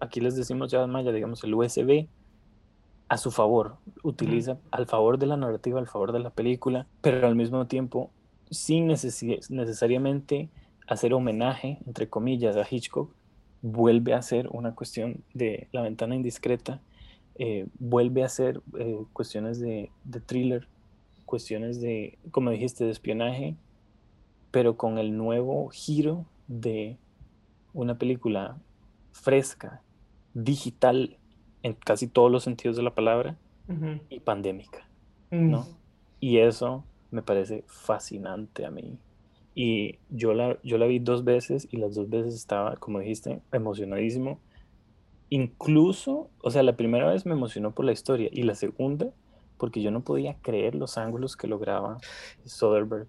aquí 0.00 0.20
les 0.20 0.36
decimos 0.36 0.70
ya 0.70 0.86
Maya, 0.86 1.12
digamos, 1.12 1.42
el 1.44 1.54
USB 1.54 2.06
a 3.08 3.16
su 3.16 3.30
favor, 3.30 3.76
utiliza 4.02 4.58
al 4.70 4.86
favor 4.86 5.18
de 5.18 5.26
la 5.26 5.36
narrativa, 5.36 5.78
al 5.78 5.86
favor 5.88 6.12
de 6.12 6.18
la 6.20 6.30
película, 6.30 6.86
pero 7.00 7.26
al 7.26 7.36
mismo 7.36 7.66
tiempo 7.66 8.10
sin 8.50 8.88
necesi- 8.88 9.40
necesariamente 9.50 10.48
hacer 10.86 11.14
homenaje, 11.14 11.78
entre 11.86 12.08
comillas, 12.08 12.56
a 12.56 12.66
Hitchcock, 12.68 13.10
vuelve 13.62 14.14
a 14.14 14.22
ser 14.22 14.48
una 14.52 14.74
cuestión 14.74 15.24
de 15.34 15.68
la 15.72 15.82
ventana 15.82 16.14
indiscreta, 16.16 16.80
eh, 17.36 17.66
vuelve 17.78 18.24
a 18.24 18.28
ser 18.28 18.62
eh, 18.78 18.98
cuestiones 19.12 19.58
de, 19.60 19.90
de 20.04 20.20
thriller, 20.20 20.68
cuestiones 21.24 21.80
de, 21.80 22.18
como 22.30 22.50
dijiste, 22.50 22.84
de 22.84 22.90
espionaje, 22.90 23.54
pero 24.50 24.76
con 24.76 24.98
el 24.98 25.16
nuevo 25.16 25.68
giro 25.68 26.24
de 26.46 26.96
una 27.74 27.98
película 27.98 28.56
fresca, 29.20 29.82
digital, 30.34 31.18
en 31.62 31.74
casi 31.74 32.06
todos 32.06 32.30
los 32.30 32.44
sentidos 32.44 32.76
de 32.76 32.82
la 32.82 32.94
palabra, 32.94 33.36
y 34.08 34.20
pandémica, 34.20 34.88
Mm. 35.30 35.50
¿no? 35.50 35.66
Y 36.20 36.38
eso 36.38 36.84
me 37.10 37.20
parece 37.20 37.64
fascinante 37.66 38.64
a 38.64 38.70
mí. 38.70 38.98
Y 39.54 39.98
yo 40.08 40.32
la, 40.32 40.58
yo 40.62 40.78
la 40.78 40.86
vi 40.86 41.00
dos 41.00 41.24
veces 41.24 41.68
y 41.70 41.76
las 41.76 41.94
dos 41.94 42.08
veces 42.08 42.34
estaba, 42.34 42.76
como 42.76 43.00
dijiste, 43.00 43.42
emocionadísimo. 43.52 44.40
Incluso, 45.28 46.30
o 46.42 46.50
sea, 46.50 46.62
la 46.62 46.76
primera 46.76 47.10
vez 47.10 47.26
me 47.26 47.32
emocionó 47.34 47.72
por 47.74 47.84
la 47.84 47.92
historia 47.92 48.30
y 48.32 48.44
la 48.44 48.54
segunda 48.54 49.10
porque 49.58 49.82
yo 49.82 49.90
no 49.90 50.02
podía 50.02 50.36
creer 50.40 50.74
los 50.74 50.96
ángulos 50.96 51.36
que 51.36 51.48
lograba 51.48 51.98
Soderbergh 52.46 53.08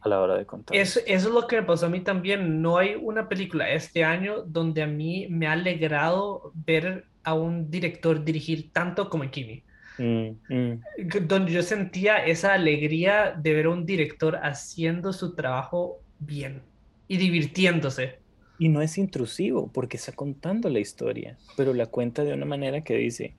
a 0.00 0.08
la 0.08 0.20
hora 0.20 0.36
de 0.36 0.46
contar 0.46 0.76
Eso, 0.76 1.00
eso 1.06 1.28
es 1.28 1.34
lo 1.34 1.46
que 1.46 1.56
me 1.56 1.62
pasó 1.62 1.86
a 1.86 1.90
mí 1.90 2.00
también. 2.00 2.62
No 2.62 2.78
hay 2.78 2.96
una 3.00 3.28
película 3.28 3.70
este 3.70 4.04
año 4.04 4.42
donde 4.42 4.82
a 4.82 4.86
mí 4.86 5.26
me 5.28 5.46
ha 5.46 5.52
alegrado 5.52 6.52
ver 6.54 7.06
a 7.22 7.34
un 7.34 7.70
director 7.70 8.24
dirigir 8.24 8.72
tanto 8.72 9.08
como 9.08 9.24
en 9.24 9.30
Kimi. 9.30 9.62
Mm, 9.98 10.30
mm. 10.48 10.80
Donde 11.26 11.52
yo 11.52 11.62
sentía 11.62 12.24
esa 12.24 12.54
alegría 12.54 13.34
de 13.36 13.52
ver 13.52 13.66
a 13.66 13.70
un 13.70 13.84
director 13.84 14.36
haciendo 14.42 15.12
su 15.12 15.34
trabajo 15.34 16.00
bien 16.18 16.62
y 17.06 17.18
divirtiéndose. 17.18 18.18
Y 18.58 18.68
no 18.68 18.82
es 18.82 18.98
intrusivo 18.98 19.70
porque 19.72 19.96
está 19.96 20.12
contando 20.12 20.68
la 20.68 20.80
historia, 20.80 21.36
pero 21.56 21.74
la 21.74 21.86
cuenta 21.86 22.24
de 22.24 22.32
una 22.32 22.46
manera 22.46 22.82
que 22.82 22.94
dice, 22.94 23.34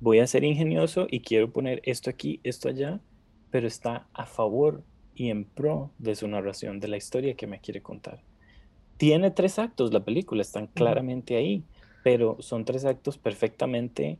voy 0.00 0.18
a 0.18 0.26
ser 0.26 0.44
ingenioso 0.44 1.06
y 1.10 1.20
quiero 1.20 1.52
poner 1.52 1.82
esto 1.84 2.10
aquí, 2.10 2.40
esto 2.42 2.68
allá, 2.68 3.00
pero 3.50 3.66
está 3.66 4.06
a 4.12 4.26
favor 4.26 4.82
y 5.14 5.30
en 5.30 5.44
pro 5.44 5.90
de 5.98 6.14
su 6.14 6.28
narración, 6.28 6.80
de 6.80 6.88
la 6.88 6.96
historia 6.96 7.34
que 7.34 7.46
me 7.46 7.60
quiere 7.60 7.82
contar. 7.82 8.20
Tiene 8.96 9.30
tres 9.30 9.58
actos 9.58 9.92
la 9.92 10.04
película, 10.04 10.42
están 10.42 10.66
claramente 10.68 11.36
ahí, 11.36 11.64
pero 12.04 12.36
son 12.40 12.64
tres 12.64 12.84
actos 12.84 13.18
perfectamente 13.18 14.18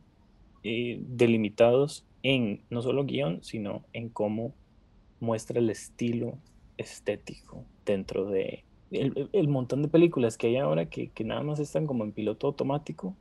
eh, 0.63 0.99
delimitados 1.01 2.05
en 2.21 2.61
no 2.69 2.81
solo 2.81 3.05
guion, 3.05 3.43
sino 3.43 3.83
en 3.93 4.09
cómo 4.09 4.53
muestra 5.19 5.59
el 5.59 5.69
estilo 5.69 6.37
estético 6.77 7.65
dentro 7.85 8.25
de 8.25 8.63
el, 8.91 9.29
el 9.31 9.47
montón 9.47 9.81
de 9.81 9.87
películas 9.87 10.37
que 10.37 10.47
hay 10.47 10.57
ahora 10.57 10.85
que, 10.85 11.09
que 11.09 11.23
nada 11.23 11.41
más 11.41 11.59
están 11.59 11.87
como 11.87 12.03
en 12.03 12.11
piloto 12.11 12.47
automático. 12.47 13.15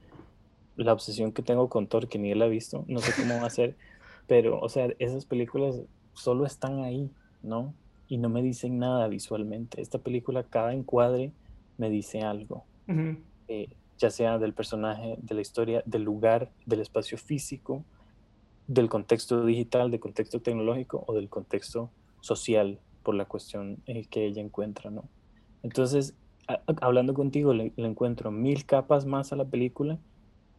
La 0.76 0.92
obsesión 0.92 1.32
que 1.32 1.42
tengo 1.42 1.68
con 1.68 1.86
Thor, 1.86 2.08
que 2.08 2.18
ni 2.18 2.30
él 2.30 2.42
ha 2.42 2.46
visto, 2.46 2.84
no 2.88 3.00
sé 3.00 3.12
cómo 3.20 3.40
va 3.40 3.46
a 3.46 3.50
ser, 3.50 3.76
pero, 4.26 4.60
o 4.60 4.68
sea, 4.68 4.88
esas 4.98 5.26
películas 5.26 5.82
solo 6.14 6.46
están 6.46 6.80
ahí, 6.80 7.10
¿no? 7.42 7.74
Y 8.08 8.18
no 8.18 8.28
me 8.28 8.42
dicen 8.42 8.78
nada 8.78 9.08
visualmente. 9.08 9.80
Esta 9.80 9.98
película, 9.98 10.42
cada 10.44 10.72
encuadre 10.74 11.32
me 11.78 11.88
dice 11.90 12.22
algo, 12.22 12.64
eh, 13.48 13.68
ya 13.98 14.10
sea 14.10 14.38
del 14.38 14.52
personaje, 14.52 15.16
de 15.20 15.34
la 15.34 15.40
historia, 15.40 15.82
del 15.86 16.02
lugar, 16.02 16.50
del 16.66 16.80
espacio 16.80 17.16
físico, 17.18 17.84
del 18.66 18.88
contexto 18.88 19.44
digital, 19.44 19.90
del 19.90 20.00
contexto 20.00 20.40
tecnológico 20.40 21.04
o 21.06 21.14
del 21.14 21.28
contexto 21.28 21.90
social 22.20 22.78
por 23.02 23.14
la 23.14 23.24
cuestión 23.24 23.78
eh, 23.86 24.06
que 24.06 24.26
ella 24.26 24.40
encuentra, 24.42 24.90
¿no? 24.90 25.04
Entonces, 25.62 26.14
a- 26.48 26.60
hablando 26.80 27.14
contigo, 27.14 27.52
le, 27.54 27.72
le 27.76 27.86
encuentro 27.88 28.30
mil 28.30 28.64
capas 28.66 29.06
más 29.06 29.32
a 29.32 29.36
la 29.36 29.44
película 29.44 29.98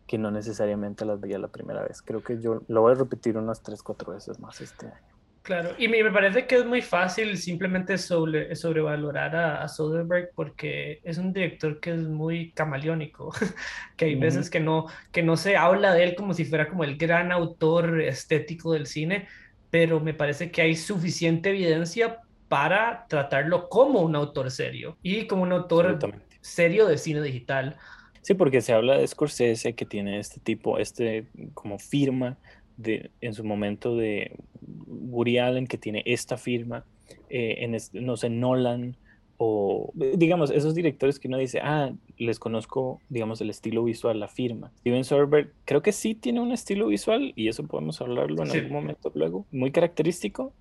que 0.07 0.17
no 0.17 0.31
necesariamente 0.31 1.05
las 1.05 1.19
veía 1.21 1.39
la 1.39 1.47
primera 1.47 1.81
vez. 1.83 2.01
Creo 2.01 2.21
que 2.23 2.41
yo 2.41 2.61
lo 2.67 2.81
voy 2.81 2.91
a 2.91 2.95
repetir 2.95 3.37
unas 3.37 3.61
tres, 3.61 3.81
cuatro 3.81 4.11
veces 4.13 4.39
más 4.39 4.59
este 4.59 4.87
año. 4.87 5.12
Claro, 5.43 5.75
y 5.77 5.89
me, 5.89 6.09
parece 6.09 6.47
que 6.47 6.55
es 6.55 6.65
muy 6.65 6.81
fácil 6.81 7.37
simplemente 7.37 7.97
sobre, 7.97 8.55
sobrevalorar 8.55 9.35
a, 9.35 9.61
a 9.61 9.67
Soderbergh 9.67 10.29
porque 10.33 11.01
es 11.03 11.17
un 11.17 11.33
director 11.33 11.81
que 11.81 11.91
es 11.91 11.99
muy 11.99 12.51
camaleónico, 12.53 13.29
que 13.97 14.05
hay 14.05 14.15
veces 14.15 14.49
que 14.49 14.61
no, 14.61 14.87
que 15.11 15.21
no 15.21 15.35
se 15.35 15.57
habla 15.57 15.93
de 15.93 16.05
él 16.05 16.15
como 16.15 16.33
si 16.33 16.45
fuera 16.45 16.69
como 16.69 16.85
el 16.85 16.95
gran 16.95 17.33
autor 17.33 17.99
estético 17.99 18.71
del 18.71 18.87
cine, 18.87 19.27
pero 19.69 19.99
me 19.99 20.13
parece 20.13 20.49
que 20.49 20.61
hay 20.61 20.77
suficiente 20.77 21.49
evidencia 21.49 22.21
para 22.47 23.05
tratarlo 23.09 23.67
como 23.67 23.99
un 23.99 24.15
autor 24.15 24.49
serio 24.49 24.97
y 25.03 25.27
como 25.27 25.43
un 25.43 25.51
autor 25.51 25.99
serio 26.39 26.87
de 26.87 26.97
cine 26.97 27.21
digital. 27.21 27.75
Sí, 28.21 28.33
porque 28.33 28.61
se 28.61 28.71
habla 28.71 28.97
de 28.97 29.05
Scorsese 29.05 29.75
que 29.75 29.85
tiene 29.85 30.19
este 30.19 30.39
tipo, 30.39 30.77
este 30.77 31.25
como 31.53 31.79
firma 31.79 32.37
de, 32.75 33.11
en 33.21 33.33
su 33.33 33.43
momento 33.43 33.95
de 33.95 34.35
Woody 34.61 35.37
Allen 35.37 35.67
que 35.67 35.77
tiene 35.77 36.03
esta 36.05 36.37
firma, 36.37 36.85
eh, 37.29 37.57
en 37.59 37.75
este- 37.75 38.01
no 38.01 38.17
sé, 38.17 38.29
Nolan 38.29 38.97
o 39.37 39.91
eh, 39.99 40.13
digamos 40.17 40.51
esos 40.51 40.75
directores 40.75 41.19
que 41.19 41.27
uno 41.27 41.37
dice, 41.37 41.59
ah, 41.61 41.91
les 42.17 42.39
conozco, 42.39 43.03
digamos, 43.09 43.41
el 43.41 43.49
estilo 43.49 43.83
visual, 43.83 44.19
la 44.19 44.27
firma. 44.27 44.71
Steven 44.79 45.03
Soderbergh 45.03 45.53
creo 45.65 45.81
que 45.81 45.91
sí 45.91 46.15
tiene 46.15 46.39
un 46.39 46.51
estilo 46.51 46.87
visual 46.87 47.33
y 47.35 47.47
eso 47.47 47.67
podemos 47.67 47.99
hablarlo 48.01 48.43
en 48.43 48.51
algún 48.51 48.71
Sí, 48.71 48.73
momento 48.73 49.11
luego, 49.15 49.47
muy 49.51 49.71
característico, 49.71 50.55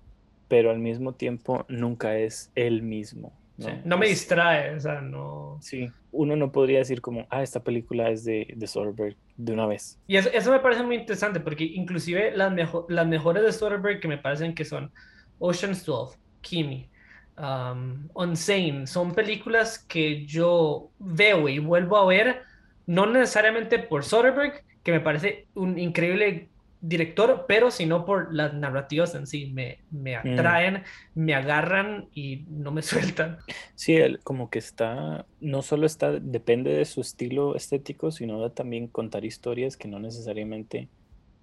pero 0.47 0.71
al 0.71 0.79
mismo 0.79 1.13
tiempo 1.15 1.65
nunca 1.69 2.17
es 2.19 2.51
él 2.55 2.81
mismo, 2.83 3.42
sí, 3.59 3.69
¿no? 3.85 3.97
me 3.97 4.05
Es, 4.05 4.11
distrae, 4.11 4.75
o 4.75 4.79
sea, 4.79 5.01
no... 5.01 5.57
Sí, 5.61 5.89
uno 6.11 6.35
no 6.35 6.51
podría 6.51 6.79
decir 6.79 7.01
como, 7.01 7.27
ah, 7.29 7.43
esta 7.43 7.63
película 7.63 8.09
es 8.09 8.23
de, 8.23 8.53
de 8.55 8.67
Soderbergh 8.67 9.15
de 9.37 9.53
una 9.53 9.65
vez. 9.65 9.99
Y 10.07 10.17
eso, 10.17 10.29
eso 10.33 10.51
me 10.51 10.59
parece 10.59 10.83
muy 10.83 10.95
interesante 10.95 11.39
porque 11.39 11.63
inclusive 11.63 12.35
las, 12.35 12.51
mejo 12.51 12.85
las 12.89 13.07
mejores 13.07 13.43
de 13.43 13.51
Soderbergh 13.51 13.99
que 13.99 14.07
me 14.07 14.17
parecen 14.17 14.55
que 14.55 14.65
son 14.65 14.91
Ocean's 15.39 15.85
12, 15.85 16.17
Kimi, 16.41 16.89
um, 17.37 18.07
Unsane, 18.13 18.87
son 18.87 19.13
películas 19.13 19.79
que 19.79 20.25
yo 20.25 20.91
veo 20.99 21.49
y 21.49 21.59
vuelvo 21.59 21.97
a 21.97 22.05
ver, 22.05 22.41
no 22.85 23.05
necesariamente 23.05 23.79
por 23.79 24.03
Soderbergh, 24.03 24.63
que 24.83 24.91
me 24.91 24.99
parece 24.99 25.47
un 25.55 25.79
increíble 25.79 26.49
director, 26.83 27.45
pero 27.47 27.71
sino 27.71 28.05
por 28.05 28.33
las 28.33 28.53
narrativas 28.53 29.15
en 29.15 29.25
sí, 29.25 29.51
me, 29.53 29.79
me 29.89 30.15
Mm, 30.17 30.33
atraen, 30.33 30.83
me 31.15 31.33
agarran 31.33 32.09
y 32.13 32.45
no 32.49 32.71
me 32.71 32.81
sueltan. 33.15 33.39
Sí, 33.75 33.95
él 33.95 34.21
como 34.23 34.49
que 34.49 34.59
está, 34.59 35.25
no 35.39 35.61
solo 35.61 35.85
está, 35.85 36.11
depende 36.11 36.71
de 36.71 36.85
su 36.85 37.01
estilo 37.01 37.55
estético, 37.55 38.11
sino 38.11 38.43
de 38.43 38.49
también 38.49 38.87
contar 38.87 39.23
historias 39.23 39.77
que 39.77 39.87
no 39.87 39.99
necesariamente 39.99 40.89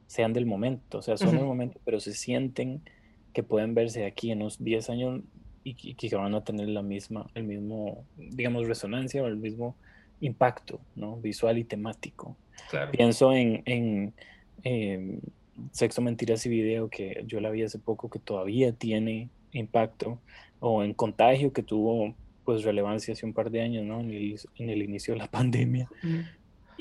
sean 0.07 0.33
del 0.33 0.45
momento, 0.45 0.99
o 0.99 1.03
sea, 1.03 1.17
son 1.17 1.31
del 1.37 1.39
Ujú. 1.39 1.47
momento, 1.47 1.81
pero 1.85 2.01
se 2.01 2.13
sienten, 2.13 2.85
que 3.33 3.43
pueden 3.43 3.75
verse 3.75 4.05
aquí 4.05 4.33
en 4.33 4.43
unos 4.43 4.59
10 4.59 4.91
años 4.91 5.23
y, 5.63 5.95
que 5.95 6.17
van 6.17 6.35
a 6.35 6.43
tener 6.45 6.69
la 6.69 6.83
misma, 6.83 7.31
el 7.35 7.45
mismo, 7.45 8.09
digamos, 8.15 8.67
resonancia 8.67 9.23
o 9.23 9.27
el 9.27 9.37
mismo 9.37 9.79
impacto, 10.19 10.85
¿no? 10.95 11.17
Visual 11.17 11.57
y 11.59 11.65
temático. 11.65 12.41
Pienso 12.93 13.33
en, 13.33 13.63
en 13.67 14.15
em, 14.65 15.21
Sexo, 15.73 16.03
Mentiras 16.03 16.45
y 16.47 16.49
Video, 16.49 16.89
que 16.89 17.25
yo 17.27 17.41
la 17.41 17.51
vi 17.51 17.63
hace 17.63 17.79
poco, 17.79 18.09
que 18.11 18.19
todavía 18.19 18.73
tiene 18.73 19.29
impacto, 19.53 20.19
o 20.61 20.83
en 20.83 20.95
Contagio, 20.95 21.53
que 21.53 21.63
tuvo 21.63 22.15
pues 22.45 22.65
relevancia 22.65 23.13
hace 23.13 23.27
un 23.27 23.33
par 23.33 23.51
de 23.51 23.61
años, 23.61 23.85
¿no? 23.85 24.01
En 24.01 24.11
el, 24.11 24.83
inicio 24.83 25.15
de 25.15 25.21
la 25.21 25.27
pandemia. 25.31 25.89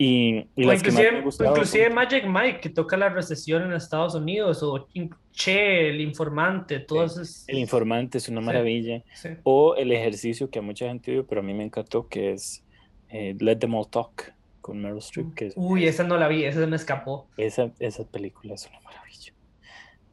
Y, 0.01 0.47
inclusive, 0.55 1.89
Magic 1.89 2.25
Mike, 2.25 2.61
que 2.61 2.69
toca 2.69 2.95
la 2.95 3.09
recesión 3.09 3.63
en 3.63 3.73
Estados 3.73 4.15
Unidos, 4.15 4.63
o 4.63 4.87
Che, 5.33 5.89
el 5.89 5.99
informante, 6.01 6.79
todos 6.79 7.45
El 7.47 7.59
informante 7.59 8.17
es 8.17 8.29
una 8.29 8.39
maravilla. 8.39 9.03
O 9.43 9.75
el 9.75 9.91
ejercicio 9.91 10.49
que 10.49 10.59
a 10.59 10.61
mucha 10.61 10.87
gente 10.87 11.11
vio, 11.11 11.27
pero 11.27 11.41
a 11.41 11.43
mí 11.43 11.53
me 11.53 11.65
encantó, 11.65 12.07
que 12.07 12.31
es 12.31 12.63
eh, 13.09 13.35
Let 13.39 13.57
Them 13.57 13.75
All 13.75 13.89
Talk 13.89 14.33
con 14.61 14.81
Meryl 14.81 14.99
Streep. 14.99 15.33
Que 15.33 15.51
Uy, 15.55 15.87
esa 15.87 16.03
no 16.03 16.17
la 16.17 16.27
vi, 16.27 16.45
esa 16.45 16.65
me 16.67 16.75
escapó. 16.75 17.27
Esa, 17.37 17.71
esa 17.79 18.03
película 18.03 18.53
es 18.53 18.67
una 18.67 18.79
maravilla. 18.81 19.33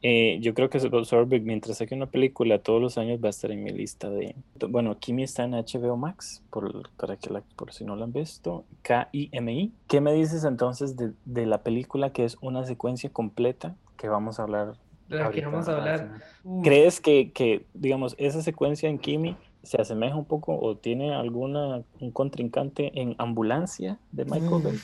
Eh, 0.03 0.37
yo 0.41 0.53
creo 0.53 0.69
que 0.69 0.79
Sorbeck, 0.79 1.43
mientras 1.43 1.79
saque 1.79 1.95
una 1.95 2.05
película 2.05 2.59
todos 2.59 2.81
los 2.81 2.97
años, 2.97 3.19
va 3.21 3.27
a 3.27 3.29
estar 3.31 3.51
en 3.51 3.63
mi 3.63 3.71
lista 3.71 4.09
de. 4.09 4.35
Bueno, 4.69 4.97
Kimi 4.99 5.23
está 5.23 5.43
en 5.43 5.51
HBO 5.51 5.97
Max, 5.97 6.43
por, 6.51 6.89
para 6.91 7.17
que 7.17 7.31
la, 7.31 7.41
por 7.55 7.73
si 7.73 7.83
no 7.83 7.95
la 7.95 8.05
han 8.05 8.13
visto. 8.13 8.63
K-I-M-I. 8.83 9.73
¿Qué 9.87 10.01
me 10.01 10.13
dices 10.13 10.43
entonces 10.43 10.95
de, 10.97 11.13
de, 11.25 11.45
la 11.45 11.63
película 11.63 12.11
que 12.11 12.25
es 12.25 12.37
una 12.41 12.63
secuencia 12.65 13.09
completa 13.09 13.75
que 13.97 14.07
vamos 14.07 14.39
a 14.39 14.43
hablar? 14.43 14.75
De 15.09 15.17
la 15.17 15.31
que 15.31 15.43
vamos 15.43 15.67
a 15.67 15.77
hablar. 15.77 16.21
¿Crees 16.63 17.01
que, 17.01 17.31
que, 17.31 17.65
digamos, 17.73 18.15
esa 18.19 18.41
secuencia 18.41 18.89
en 18.89 18.99
Kimi 18.99 19.35
se 19.67 19.81
asemeja 19.81 20.15
un 20.15 20.25
poco 20.25 20.57
o 20.57 20.77
tiene 20.77 21.13
alguna 21.13 21.81
un 21.99 22.11
contrincante 22.11 22.89
en 22.99 23.15
Ambulancia 23.17 23.99
de 24.13 24.23
Michael 24.23 24.63
Bay? 24.63 24.79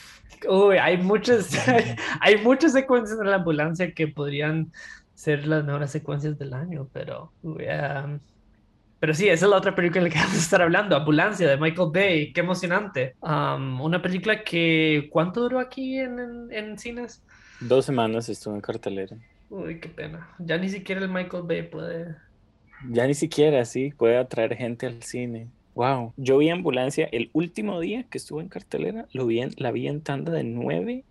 Uy, 0.50 0.78
hay 0.78 0.98
muchas, 0.98 1.58
hay 2.20 2.38
muchas 2.44 2.74
secuencias 2.74 3.18
en 3.18 3.30
la 3.30 3.38
ambulancia 3.38 3.94
que 3.94 4.10
podrían 4.10 4.74
ser 5.16 5.48
las 5.48 5.64
mejores 5.64 5.90
secuencias 5.90 6.38
del 6.38 6.54
año, 6.54 6.90
pero... 6.92 7.32
pero 9.00 9.14
sí, 9.14 9.30
esa 9.30 9.46
es 9.46 9.50
la 9.50 9.58
otra 9.58 9.74
película 9.74 10.00
en 10.00 10.04
la 10.06 10.10
que 10.10 10.20
vamos 10.24 10.36
a 10.36 10.40
estar 10.40 10.62
hablando, 10.62 10.98
Ambulancia, 10.98 11.50
de 11.50 11.56
Michael 11.56 11.90
Bay, 11.94 12.34
qué 12.34 12.42
emocionante. 12.42 13.16
una 13.22 14.02
película 14.02 14.44
que, 14.44 15.08
¿cuánto 15.12 15.42
duró 15.42 15.60
aquí 15.60 15.98
en, 15.98 16.50
en, 16.52 16.78
cines? 16.78 17.24
Dos 17.62 17.86
semanas 17.86 18.28
estuvo 18.28 18.54
en 18.54 18.62
cartelera. 18.62 19.16
Uy, 19.50 19.80
qué 19.80 19.88
pena. 19.88 20.28
Ya 20.40 20.58
ni 20.58 20.68
siquiera 20.68 21.00
el 21.02 21.10
Michael 21.10 21.44
Bay 21.44 21.64
puede... 21.64 22.18
Ya 22.90 23.08
ni 23.08 23.14
siquiera, 23.14 23.66
sí, 23.66 23.94
puede 23.98 24.18
atraer 24.18 24.56
gente 24.56 24.86
al 24.86 25.04
cine. 25.04 25.48
Wow. 25.76 26.14
Yo 26.18 26.38
vi 26.38 26.50
Ambulancia 26.50 27.08
el 27.12 27.30
último 27.34 27.80
día 27.80 28.04
que 28.04 28.18
estuvo 28.18 28.42
en 28.42 28.50
cartelera, 28.50 29.08
lo 29.12 29.26
vi 29.26 29.42
en, 29.42 29.52
la 29.58 29.72
vi 29.72 29.88
en 29.88 30.02
tanda 30.02 30.32
de 30.32 30.44
nueve 30.44 31.04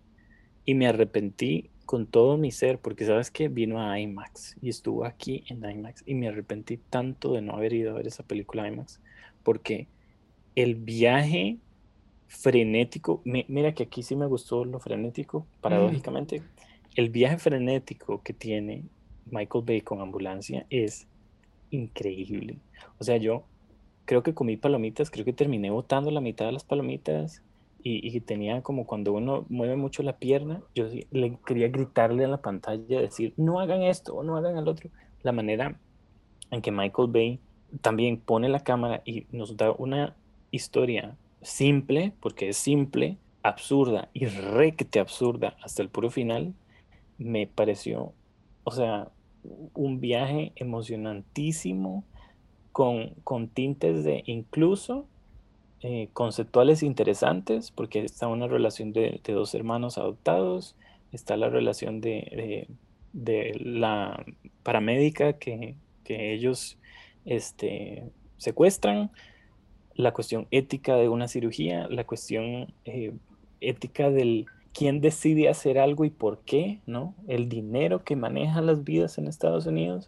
y 0.65 0.75
me 0.75 0.87
arrepentí 0.87 1.69
con 1.85 2.07
todo 2.07 2.37
mi 2.37 2.51
ser, 2.51 2.79
porque 2.79 3.05
sabes 3.05 3.29
que 3.29 3.49
vino 3.49 3.81
a 3.81 3.99
IMAX 3.99 4.55
y 4.61 4.69
estuvo 4.69 5.05
aquí 5.05 5.43
en 5.49 5.69
IMAX 5.69 6.03
y 6.05 6.15
me 6.15 6.29
arrepentí 6.29 6.77
tanto 6.77 7.33
de 7.33 7.41
no 7.41 7.53
haber 7.53 7.73
ido 7.73 7.91
a 7.91 7.95
ver 7.95 8.07
esa 8.07 8.23
película 8.23 8.67
IMAX, 8.67 9.01
porque 9.43 9.87
el 10.55 10.75
viaje 10.75 11.57
frenético, 12.27 13.21
mira 13.25 13.73
que 13.73 13.83
aquí 13.83 14.01
sí 14.01 14.15
me 14.15 14.25
gustó 14.25 14.63
lo 14.63 14.79
frenético, 14.79 15.41
mm. 15.41 15.61
paradójicamente, 15.61 16.41
el 16.95 17.09
viaje 17.09 17.37
frenético 17.37 18.21
que 18.23 18.33
tiene 18.33 18.83
Michael 19.25 19.65
Bay 19.65 19.81
con 19.81 19.99
ambulancia 19.99 20.65
es 20.69 21.07
increíble. 21.73 22.57
O 22.99 23.03
sea, 23.03 23.17
yo 23.17 23.43
creo 24.05 24.23
que 24.23 24.33
comí 24.33 24.57
palomitas, 24.57 25.09
creo 25.09 25.25
que 25.25 25.33
terminé 25.33 25.69
botando 25.69 26.11
la 26.11 26.21
mitad 26.21 26.45
de 26.45 26.51
las 26.51 26.63
palomitas 26.63 27.41
y, 27.85 28.17
tenía 28.21 28.61
como 28.61 28.85
cuando 28.85 29.11
uno 29.11 29.45
mueve 29.49 29.75
mucho 29.75 30.03
la 30.03 30.17
pierna, 30.17 30.61
yo 30.73 30.87
le 31.11 31.37
quería 31.45 31.67
gritarle 31.67 32.23
a 32.23 32.29
la 32.29 32.41
pantalla, 32.41 33.01
decir, 33.01 33.33
no 33.35 33.59
hagan 33.59 33.81
esto 33.81 34.15
o 34.15 34.23
no 34.23 34.37
hagan 34.37 34.57
el 34.57 34.69
otro. 34.69 34.89
La 35.21 35.33
manera 35.33 35.77
en 36.49 36.61
que 36.61 36.71
Michael 36.71 37.09
Bay 37.11 37.39
también 37.81 38.21
pone 38.21 38.47
la 38.47 38.63
cámara 38.63 39.01
y 39.03 39.25
nos 39.33 39.57
da 39.57 39.71
una 39.71 40.15
historia 40.49 41.17
simple, 41.41 42.13
porque 42.21 42.47
es 42.49 42.57
simple, 42.57 43.17
absurda 43.41 44.07
y 44.13 44.25
te 44.71 44.99
absurda 45.01 45.57
hasta 45.61 45.81
el 45.81 45.89
puro 45.89 46.09
final, 46.09 46.53
me 47.17 47.47
pareció, 47.47 48.13
o 48.63 48.71
sea, 48.71 49.09
un 49.73 49.99
viaje 49.99 50.51
emocionantísimo 50.55 52.03
con, 52.71 53.09
con 53.23 53.47
tintes 53.47 54.03
de 54.03 54.23
incluso 54.25 55.07
eh, 55.85 56.07
conceptuales 56.13 56.81
interesantes, 56.81 57.69
porque 57.71 58.05
está 58.05 58.27
una 58.27 58.47
relación 58.47 58.93
de, 58.93 59.19
dos 59.27 59.53
hermanos 59.53 59.97
adoptados, 59.97 60.77
está 61.11 61.35
la 61.35 61.49
relación 61.49 61.99
de, 61.99 62.69
la 63.11 64.25
paramédica 64.63 65.33
que, 65.33 65.75
ellos 66.05 66.77
este, 67.25 68.05
secuestran, 68.37 69.11
la 69.93 70.13
cuestión 70.13 70.47
ética 70.51 70.95
de 70.95 71.09
una 71.09 71.27
cirugía, 71.27 71.89
la 71.89 72.05
cuestión 72.05 72.73
eh, 72.85 73.11
ética 73.59 74.09
del 74.09 74.45
quién 74.73 75.01
decide 75.01 75.49
hacer 75.49 75.77
algo 75.77 76.03
y 76.05 76.09
por 76.09 76.39
qué, 76.39 76.81
¿no? 76.85 77.13
El 77.27 77.47
dinero 77.47 78.03
que 78.03 78.15
maneja 78.15 78.61
las 78.61 78.83
vidas 78.83 79.17
en 79.17 79.27
Estados 79.27 79.65
Unidos 79.65 80.07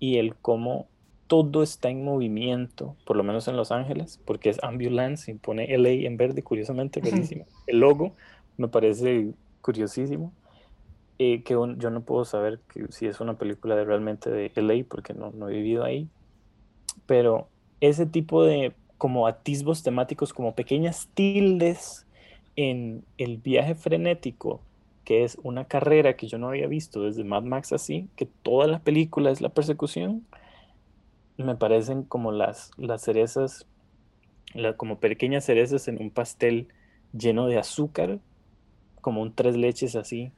y 0.00 0.16
el 0.16 0.34
cómo 0.34 0.86
todo 1.26 1.62
está 1.62 1.90
en 1.90 2.04
movimiento, 2.04 2.96
por 3.04 3.16
lo 3.16 3.22
menos 3.22 3.48
en 3.48 3.56
Los 3.56 3.70
Ángeles, 3.70 4.18
porque 4.24 4.48
es 4.48 4.58
ambulance 4.62 5.30
y 5.30 5.34
pone 5.34 5.66
LA 5.76 6.06
en 6.06 6.16
verde, 6.16 6.42
curiosamente, 6.42 7.00
bellísimo. 7.00 7.44
El 7.66 7.80
logo 7.80 8.14
me 8.56 8.68
parece 8.68 9.32
curiosísimo. 9.60 10.32
Eh, 11.20 11.42
que 11.42 11.54
yo 11.54 11.90
no 11.90 12.02
puedo 12.02 12.24
saber 12.24 12.60
que, 12.72 12.86
si 12.90 13.06
es 13.06 13.20
una 13.20 13.36
película 13.36 13.74
de 13.74 13.84
realmente 13.84 14.30
de 14.30 14.52
LA 14.54 14.84
porque 14.88 15.14
no, 15.14 15.32
no 15.32 15.48
he 15.48 15.52
vivido 15.52 15.82
ahí, 15.84 16.08
pero 17.06 17.48
ese 17.80 18.06
tipo 18.06 18.44
de 18.44 18.72
como 18.98 19.26
atisbos 19.26 19.82
temáticos, 19.82 20.32
como 20.32 20.54
pequeñas 20.54 21.08
tildes 21.14 22.06
en 22.60 23.04
el 23.18 23.36
viaje 23.36 23.76
frenético, 23.76 24.60
que 25.04 25.22
es 25.22 25.38
una 25.44 25.66
carrera 25.66 26.16
que 26.16 26.26
yo 26.26 26.38
no 26.38 26.48
había 26.48 26.66
visto 26.66 27.04
desde 27.04 27.22
Mad 27.22 27.44
Max 27.44 27.72
así, 27.72 28.08
que 28.16 28.26
toda 28.26 28.66
la 28.66 28.80
película 28.80 29.30
es 29.30 29.40
la 29.40 29.50
persecución, 29.50 30.26
me 31.36 31.54
parecen 31.54 32.02
como 32.02 32.32
las, 32.32 32.72
las 32.76 33.02
cerezas, 33.02 33.64
como 34.76 34.98
pequeñas 34.98 35.44
cerezas 35.44 35.86
en 35.86 36.02
un 36.02 36.10
pastel 36.10 36.66
lleno 37.12 37.46
de 37.46 37.58
azúcar, 37.58 38.18
como 39.02 39.22
un 39.22 39.32
tres 39.32 39.56
leches 39.56 39.94
así, 39.94 40.32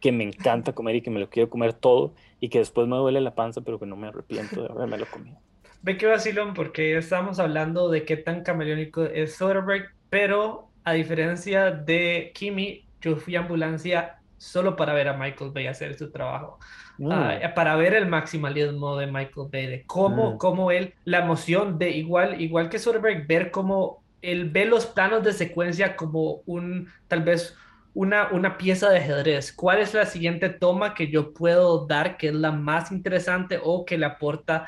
que 0.00 0.12
me 0.12 0.24
encanta 0.24 0.72
comer 0.72 0.96
y 0.96 1.02
que 1.02 1.10
me 1.10 1.20
lo 1.20 1.28
quiero 1.28 1.50
comer 1.50 1.74
todo 1.74 2.14
y 2.40 2.48
que 2.48 2.60
después 2.60 2.88
me 2.88 2.96
duele 2.96 3.20
la 3.20 3.34
panza, 3.34 3.60
pero 3.60 3.78
que 3.78 3.84
no 3.84 3.96
me 3.96 4.08
arrepiento 4.08 4.62
de 4.62 4.70
haberme 4.70 4.96
lo 4.96 5.04
comido. 5.04 5.36
Ve 5.82 5.98
que 5.98 6.06
vacilón, 6.06 6.54
porque 6.54 6.96
estamos 6.96 7.38
hablando 7.38 7.90
de 7.90 8.06
qué 8.06 8.16
tan 8.16 8.42
camaleónico 8.42 9.04
es 9.04 9.34
Soderbergh, 9.34 9.90
pero 10.08 10.67
a 10.84 10.92
diferencia 10.92 11.70
de 11.70 12.32
Kimi, 12.34 12.84
yo 13.00 13.16
fui 13.16 13.36
a 13.36 13.40
ambulancia 13.40 14.18
solo 14.36 14.76
para 14.76 14.92
ver 14.94 15.08
a 15.08 15.16
Michael 15.16 15.50
Bay 15.52 15.66
hacer 15.66 15.96
su 15.98 16.10
trabajo. 16.10 16.58
Ah, 17.10 17.38
mm. 17.40 17.54
para 17.54 17.76
ver 17.76 17.94
el 17.94 18.06
maximalismo 18.06 18.96
de 18.96 19.06
Michael 19.06 19.48
Bay, 19.52 19.66
de 19.66 19.84
cómo, 19.86 20.32
mm. 20.32 20.38
cómo 20.38 20.70
él, 20.70 20.94
la 21.04 21.18
emoción 21.18 21.78
de 21.78 21.90
igual, 21.90 22.40
igual 22.40 22.68
que 22.68 22.78
Soderbergh, 22.78 23.26
ver 23.26 23.50
cómo 23.50 24.02
él 24.20 24.50
ve 24.50 24.64
los 24.64 24.86
planos 24.86 25.22
de 25.22 25.32
secuencia 25.32 25.94
como 25.94 26.42
un, 26.46 26.88
tal 27.06 27.22
vez, 27.22 27.56
una, 27.94 28.28
una 28.32 28.58
pieza 28.58 28.90
de 28.90 28.98
ajedrez. 28.98 29.52
¿Cuál 29.52 29.78
es 29.78 29.94
la 29.94 30.06
siguiente 30.06 30.48
toma 30.48 30.94
que 30.94 31.08
yo 31.08 31.32
puedo 31.32 31.86
dar 31.86 32.16
que 32.16 32.28
es 32.28 32.34
la 32.34 32.52
más 32.52 32.90
interesante 32.90 33.60
o 33.62 33.84
que 33.84 33.98
le 33.98 34.06
aporta 34.06 34.66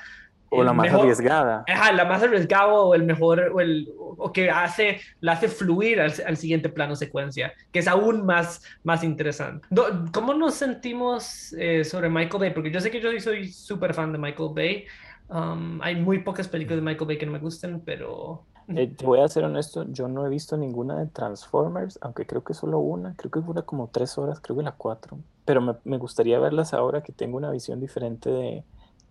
o 0.50 0.64
la 0.64 0.72
más 0.72 0.92
arriesgada. 0.92 1.64
Ajá, 1.68 1.92
la 1.92 2.04
más 2.04 2.22
arriesgada 2.22 2.72
o 2.72 2.94
el 2.94 3.04
mejor, 3.04 3.40
o, 3.54 3.60
el, 3.60 3.88
o 3.96 4.32
que 4.32 4.50
hace, 4.50 5.00
la 5.20 5.32
hace 5.32 5.48
fluir 5.48 6.00
al, 6.00 6.12
al, 6.26 6.36
siguiente 6.36 6.68
plano 6.68 6.96
secuencia, 6.96 7.52
que 7.70 7.78
es 7.78 7.88
aún 7.88 8.26
más, 8.26 8.62
más 8.82 9.04
interesante. 9.04 9.66
¿Cómo 10.12 10.34
nos 10.34 10.54
sentimos 10.54 11.54
eh, 11.54 11.84
sobre 11.84 12.10
Michael 12.10 12.40
Bay? 12.40 12.50
Porque 12.52 12.70
yo 12.70 12.80
sé 12.80 12.90
que 12.90 13.00
yo 13.00 13.10
soy 13.20 13.48
súper 13.48 13.94
fan 13.94 14.12
de 14.12 14.18
Michael 14.18 14.50
Bay. 14.54 14.84
Um, 15.28 15.80
hay 15.82 15.94
muy 15.94 16.18
pocas 16.18 16.48
películas 16.48 16.78
de 16.78 16.82
Michael 16.82 17.06
Bay 17.06 17.18
que 17.18 17.26
no 17.26 17.32
me 17.32 17.38
gusten, 17.38 17.80
pero... 17.80 18.44
Eh, 18.76 18.86
te 18.86 19.04
voy 19.04 19.18
a 19.18 19.26
ser 19.26 19.42
honesto, 19.42 19.84
yo 19.88 20.06
no 20.06 20.24
he 20.24 20.28
visto 20.28 20.56
ninguna 20.56 20.96
de 20.96 21.08
Transformers, 21.08 21.98
aunque 22.02 22.24
creo 22.24 22.44
que 22.44 22.54
solo 22.54 22.78
una, 22.78 23.16
creo 23.16 23.28
que 23.28 23.40
dura 23.40 23.62
como 23.62 23.88
tres 23.88 24.16
horas, 24.16 24.38
creo 24.38 24.56
que 24.56 24.62
la 24.62 24.70
cuatro, 24.70 25.18
pero 25.44 25.60
me, 25.60 25.74
me 25.82 25.98
gustaría 25.98 26.38
verlas 26.38 26.72
ahora 26.72 27.02
que 27.02 27.10
tengo 27.10 27.36
una 27.36 27.50
visión 27.50 27.80
diferente 27.80 28.30
de 28.30 28.64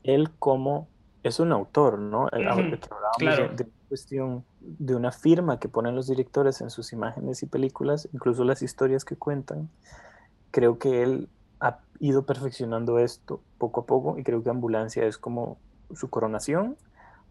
él 0.03 0.29
como 0.39 0.87
es 1.23 1.39
un 1.39 1.51
autor, 1.51 1.99
¿no? 1.99 2.27
claro. 3.17 3.49
de, 3.55 3.67
cuestión 3.87 4.45
de 4.61 4.95
una 4.95 5.11
firma 5.11 5.59
que 5.59 5.67
ponen 5.67 5.95
los 5.95 6.07
directores 6.07 6.61
en 6.61 6.69
sus 6.69 6.93
imágenes 6.93 7.43
y 7.43 7.47
películas, 7.47 8.07
incluso 8.13 8.43
las 8.43 8.61
historias 8.61 9.03
que 9.03 9.15
cuentan. 9.15 9.69
Creo 10.51 10.77
que 10.77 11.03
él 11.03 11.29
ha 11.59 11.79
ido 11.99 12.25
perfeccionando 12.25 12.99
esto 12.99 13.41
poco 13.57 13.81
a 13.81 13.85
poco 13.85 14.17
y 14.17 14.23
creo 14.23 14.43
que 14.43 14.49
Ambulancia 14.49 15.05
es 15.05 15.17
como 15.17 15.57
su 15.93 16.09
coronación, 16.09 16.77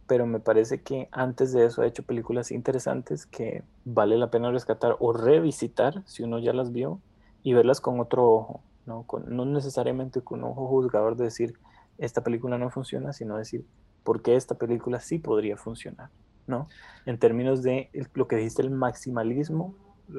pero 0.07 0.27
me 0.27 0.40
parece 0.40 0.83
que 0.83 1.09
antes 1.12 1.53
de 1.53 1.64
eso 1.64 1.83
ha 1.83 1.87
hecho 1.87 2.03
películas 2.03 2.51
interesantes 2.51 3.27
que 3.27 3.62
vale 3.85 4.16
la 4.16 4.31
pena 4.31 4.51
rescatar 4.51 4.96
o 4.98 5.12
revisitar 5.12 6.03
si 6.07 6.22
uno 6.22 6.38
ya 6.38 6.53
las 6.53 6.72
vio 6.72 7.01
y 7.42 7.53
verlas 7.53 7.81
con 7.81 8.01
otro 8.01 8.27
ojo, 8.27 8.61
no, 8.85 9.07
no 9.27 9.44
necesariamente 9.44 10.22
con 10.22 10.42
un 10.42 10.51
ojo 10.51 10.66
juzgador 10.66 11.16
de 11.16 11.24
decir 11.24 11.55
esta 11.98 12.22
película 12.22 12.58
no 12.58 12.70
funciona, 12.70 13.12
sino 13.12 13.37
decir 13.37 13.64
por 14.04 14.22
qué 14.22 14.37
esta 14.37 14.54
película 14.56 15.00
sí 15.00 15.18
podría 15.18 15.56
funcionar, 15.56 16.11
¿no? 16.46 16.68
En 17.04 17.18
términos 17.18 17.62
de 17.62 17.90
lo 18.14 18.28
que 18.28 18.37
dijiste, 18.37 18.62
el 18.62 18.70
maximalismo, 18.70 19.74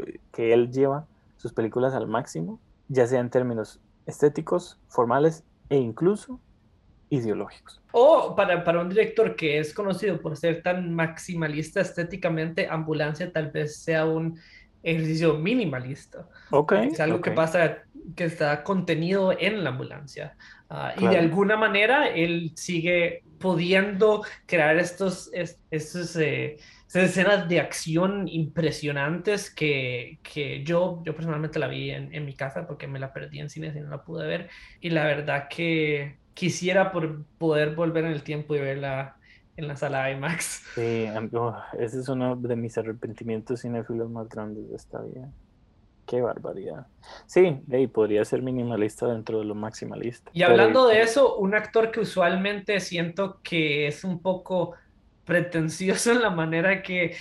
eh, 0.05 0.19
que 0.31 0.53
él 0.53 0.71
lleva 0.71 1.07
sus 1.37 1.53
películas 1.53 1.93
al 1.93 2.07
máximo, 2.07 2.59
ya 2.87 3.07
sea 3.07 3.19
en 3.19 3.29
términos 3.29 3.79
estéticos, 4.05 4.79
formales 4.87 5.43
e 5.69 5.77
incluso 5.77 6.39
ideológicos. 7.09 7.81
O 7.91 8.35
para, 8.35 8.63
para, 8.63 8.81
un 8.81 8.89
director 8.89 9.35
que 9.35 9.59
es 9.59 9.73
conocido 9.73 10.21
por 10.21 10.37
ser 10.37 10.61
tan 10.61 10.93
maximalista 10.93 11.81
estéticamente, 11.81 12.67
Ambulancia 12.69 13.31
tal 13.31 13.51
vez 13.51 13.77
sea 13.77 14.05
un 14.05 14.37
ejercicio 14.83 15.35
minimalista. 15.35 16.27
Okay, 16.51 16.87
es 16.87 16.99
algo 16.99 17.21
que 17.21 17.31
pasa 17.31 17.79
que 18.15 18.25
está 18.25 18.63
contenido 18.63 19.35
en 19.37 19.63
la 19.63 19.71
ambulancia. 19.71 20.35
Ah, 20.69 20.93
y 20.97 21.07
de 21.07 21.17
alguna 21.17 21.57
manera 21.57 22.07
él 22.07 22.51
sigue 22.55 23.23
pudiendo 23.39 24.23
crear 24.45 24.77
estos, 24.77 25.31
estos 25.33 26.15
eh, 26.15 26.57
escenas 26.93 27.47
de 27.47 27.59
acción 27.59 28.27
impresionantes 28.27 29.53
que, 29.53 30.19
que, 30.21 30.63
yo, 30.63 31.01
yo 31.05 31.15
personalmente 31.15 31.59
la 31.59 31.67
vi 31.67 31.91
en, 31.91 32.13
en, 32.13 32.25
mi 32.25 32.35
casa 32.35 32.67
porque 32.67 32.87
me 32.87 32.99
la 32.99 33.13
perdí 33.13 33.39
en 33.39 33.49
cines 33.49 33.75
y 33.75 33.79
no 33.79 33.89
la 33.89 34.03
pude 34.03 34.27
ver. 34.27 34.49
Y 34.79 34.89
la 34.89 35.05
verdad 35.05 35.47
que 35.49 36.17
quisiera 36.33 36.91
por 36.91 37.25
poder 37.37 37.75
volver 37.75 38.05
en 38.05 38.11
el 38.11 38.23
tiempo 38.23 38.55
y 38.55 38.59
verla 38.59 39.18
en 39.59 39.67
la 39.67 39.75
sala 39.75 40.09
IMAX. 40.09 40.63
Sí, 40.75 41.05
oh, 41.33 41.55
ese 41.77 41.99
es 41.99 42.09
uno 42.09 42.35
de 42.35 42.55
mis 42.55 42.77
arrepentimientos 42.77 43.61
cinéfilos 43.61 44.09
más 44.09 44.27
grandes 44.29 44.69
de 44.69 44.75
esta 44.75 45.01
vida. 45.01 45.29
Qué 46.07 46.21
barbaridad. 46.21 46.87
Sí, 47.27 47.59
hey, 47.69 47.87
podría 47.87 48.25
ser 48.25 48.41
minimalista 48.41 49.05
dentro 49.07 49.39
de 49.39 49.45
lo 49.45 49.53
maximalista. 49.53 50.31
Y 50.33 50.41
hablando 50.41 50.87
de 50.87 51.01
eso, 51.01 51.37
un 51.37 51.53
actor 51.53 51.91
que 51.91 51.99
usualmente 51.99 52.79
siento 52.79 53.39
que 53.43 53.87
es 53.87 54.03
un 54.03 54.19
poco 54.19 54.73
pretencioso 55.25 56.11
en 56.13 56.21
la 56.21 56.31
manera 56.31 56.81
que, 56.81 57.15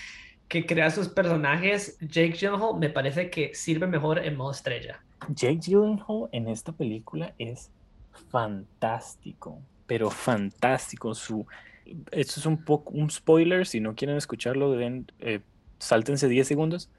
que 0.47 0.65
crea 0.65 0.91
sus 0.91 1.09
personajes, 1.09 1.99
Jake 2.01 2.33
Gyllenhaal 2.33 2.79
me 2.79 2.89
parece 2.89 3.29
que 3.31 3.55
sirve 3.55 3.87
mejor 3.87 4.21
en 4.21 4.37
modo 4.37 4.53
estrella. 4.53 5.03
Jake 5.29 5.59
Gyllenhaal 5.59 6.29
en 6.33 6.49
esta 6.49 6.73
película 6.73 7.35
es 7.37 7.71
fantástico, 8.31 9.61
pero 9.87 10.09
fantástico. 10.09 11.15
Su, 11.15 11.47
esto 12.11 12.41
es 12.41 12.47
un 12.47 12.65
poco 12.65 12.93
un 12.93 13.11
spoiler, 13.11 13.67
si 13.67 13.81
no 13.81 13.95
quieren 13.95 14.17
escucharlo, 14.17 14.71
deben, 14.71 15.11
eh, 15.21 15.41
sáltense 15.79 16.29
10 16.29 16.47
segundos. 16.47 16.91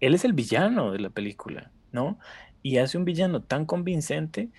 Él 0.00 0.14
es 0.14 0.24
el 0.24 0.32
villano 0.32 0.92
de 0.92 0.98
la 0.98 1.10
película, 1.10 1.70
¿no? 1.92 2.18
Y 2.62 2.78
hace 2.78 2.98
un 2.98 3.04
villano 3.04 3.42
tan 3.42 3.64
convincente, 3.64 4.50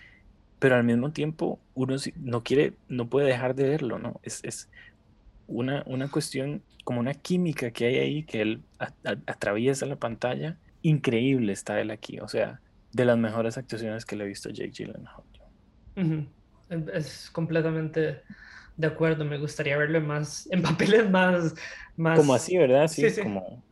pero 0.59 0.75
al 0.75 0.83
mismo 0.83 1.11
tiempo 1.11 1.59
uno 1.75 1.95
no 2.15 2.43
quiere, 2.43 2.73
no 2.87 3.09
puede 3.09 3.27
dejar 3.27 3.55
de 3.55 3.69
verlo, 3.69 3.99
¿no? 3.99 4.19
Es, 4.23 4.43
es 4.43 4.69
una, 5.47 5.83
una 5.85 6.09
cuestión, 6.09 6.63
como 6.83 6.99
una 6.99 7.13
química 7.13 7.71
que 7.71 7.85
hay 7.85 7.97
ahí, 7.97 8.23
que 8.23 8.41
él 8.41 8.63
atraviesa 9.25 9.85
la 9.85 9.97
pantalla. 9.97 10.57
Increíble 10.81 11.53
está 11.53 11.79
él 11.79 11.91
aquí, 11.91 12.19
o 12.19 12.27
sea, 12.27 12.61
de 12.93 13.05
las 13.05 13.17
mejores 13.17 13.57
actuaciones 13.57 14.05
que 14.05 14.15
le 14.15 14.23
he 14.23 14.27
visto 14.27 14.49
a 14.49 14.53
Jake 14.53 14.71
Gyllenhaal. 14.71 15.23
Es 16.93 17.29
completamente 17.31 18.23
de 18.77 18.87
acuerdo, 18.87 19.25
me 19.25 19.37
gustaría 19.37 19.77
verlo 19.77 19.99
más, 20.01 20.47
en 20.51 20.61
papeles 20.61 21.09
más... 21.09 21.55
más... 21.97 22.17
Como 22.17 22.33
así, 22.33 22.57
¿verdad? 22.57 22.87
Sí, 22.87 23.09
sí. 23.09 23.21
Como... 23.21 23.63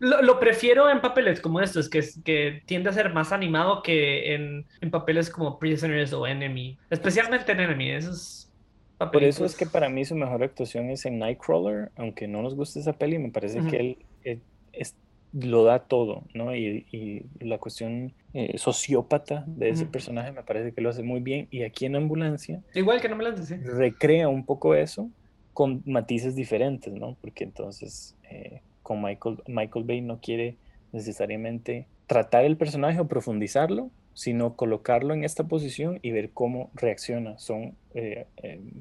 Lo, 0.00 0.40
prefiero 0.40 0.90
en 0.90 1.02
papeles 1.02 1.42
como 1.42 1.60
estos, 1.60 1.90
que, 1.90 2.02
que 2.24 2.62
tiende 2.64 2.88
a 2.88 2.92
ser 2.94 3.12
más 3.12 3.32
animado 3.32 3.82
que 3.82 4.34
en, 4.34 4.64
en 4.80 4.90
papeles 4.90 5.28
como 5.28 5.58
Prisoners 5.58 6.14
o 6.14 6.26
Enemy, 6.26 6.78
especialmente 6.88 7.52
en 7.52 7.60
Enemy, 7.60 7.90
esos 7.90 8.50
Por 8.96 9.22
eso 9.22 9.44
es 9.44 9.54
que 9.54 9.66
para 9.66 9.90
mí 9.90 10.02
su 10.06 10.14
mejor 10.14 10.42
actuación 10.42 10.88
es 10.88 11.04
en 11.04 11.18
Nightcrawler, 11.18 11.90
aunque 11.96 12.26
no 12.26 12.40
nos 12.40 12.54
guste 12.54 12.80
esa 12.80 12.94
peli, 12.94 13.18
me 13.18 13.30
parece 13.30 13.60
que 13.66 13.76
él 13.76 13.98
eh, 14.24 14.38
es, 14.72 14.96
lo 15.32 15.64
da 15.64 15.80
todo, 15.80 16.24
¿no? 16.34 16.54
Y, 16.54 16.86
y 16.90 17.44
la 17.44 17.58
cuestión 17.58 18.12
eh, 18.32 18.58
sociópata 18.58 19.42
de 19.48 19.70
ese 19.70 19.86
personaje 19.86 20.30
me 20.30 20.44
parece 20.44 20.72
que 20.72 20.80
lo 20.80 20.90
hace 20.90 21.02
muy 21.02 21.20
bien. 21.20 21.48
Y 21.50 21.62
aquí 21.64 21.86
en 21.86 21.96
Ambulancia. 21.96 22.62
Igual 22.74 23.00
que 23.00 23.08
en 23.08 23.14
Ambulancia, 23.14 23.44
sí. 23.44 23.62
Recrea 23.62 24.28
un 24.28 24.44
poco 24.44 24.74
eso 24.74 25.10
con 25.52 25.82
matices 25.84 26.36
diferentes, 26.36 26.92
¿no? 26.92 27.16
Porque 27.20 27.42
entonces 27.42 28.16
eh, 28.30 28.60
con 28.82 29.02
Michael, 29.02 29.42
Michael 29.48 29.84
Bay 29.84 30.00
no 30.00 30.20
quiere 30.20 30.56
necesariamente 30.92 31.86
tratar 32.06 32.44
el 32.44 32.56
personaje 32.56 33.00
o 33.00 33.08
profundizarlo, 33.08 33.90
sino 34.14 34.54
colocarlo 34.54 35.12
en 35.12 35.24
esta 35.24 35.44
posición 35.44 35.98
y 36.02 36.12
ver 36.12 36.30
cómo 36.30 36.70
reacciona. 36.74 37.36
Son 37.38 37.74
eh, 37.94 38.26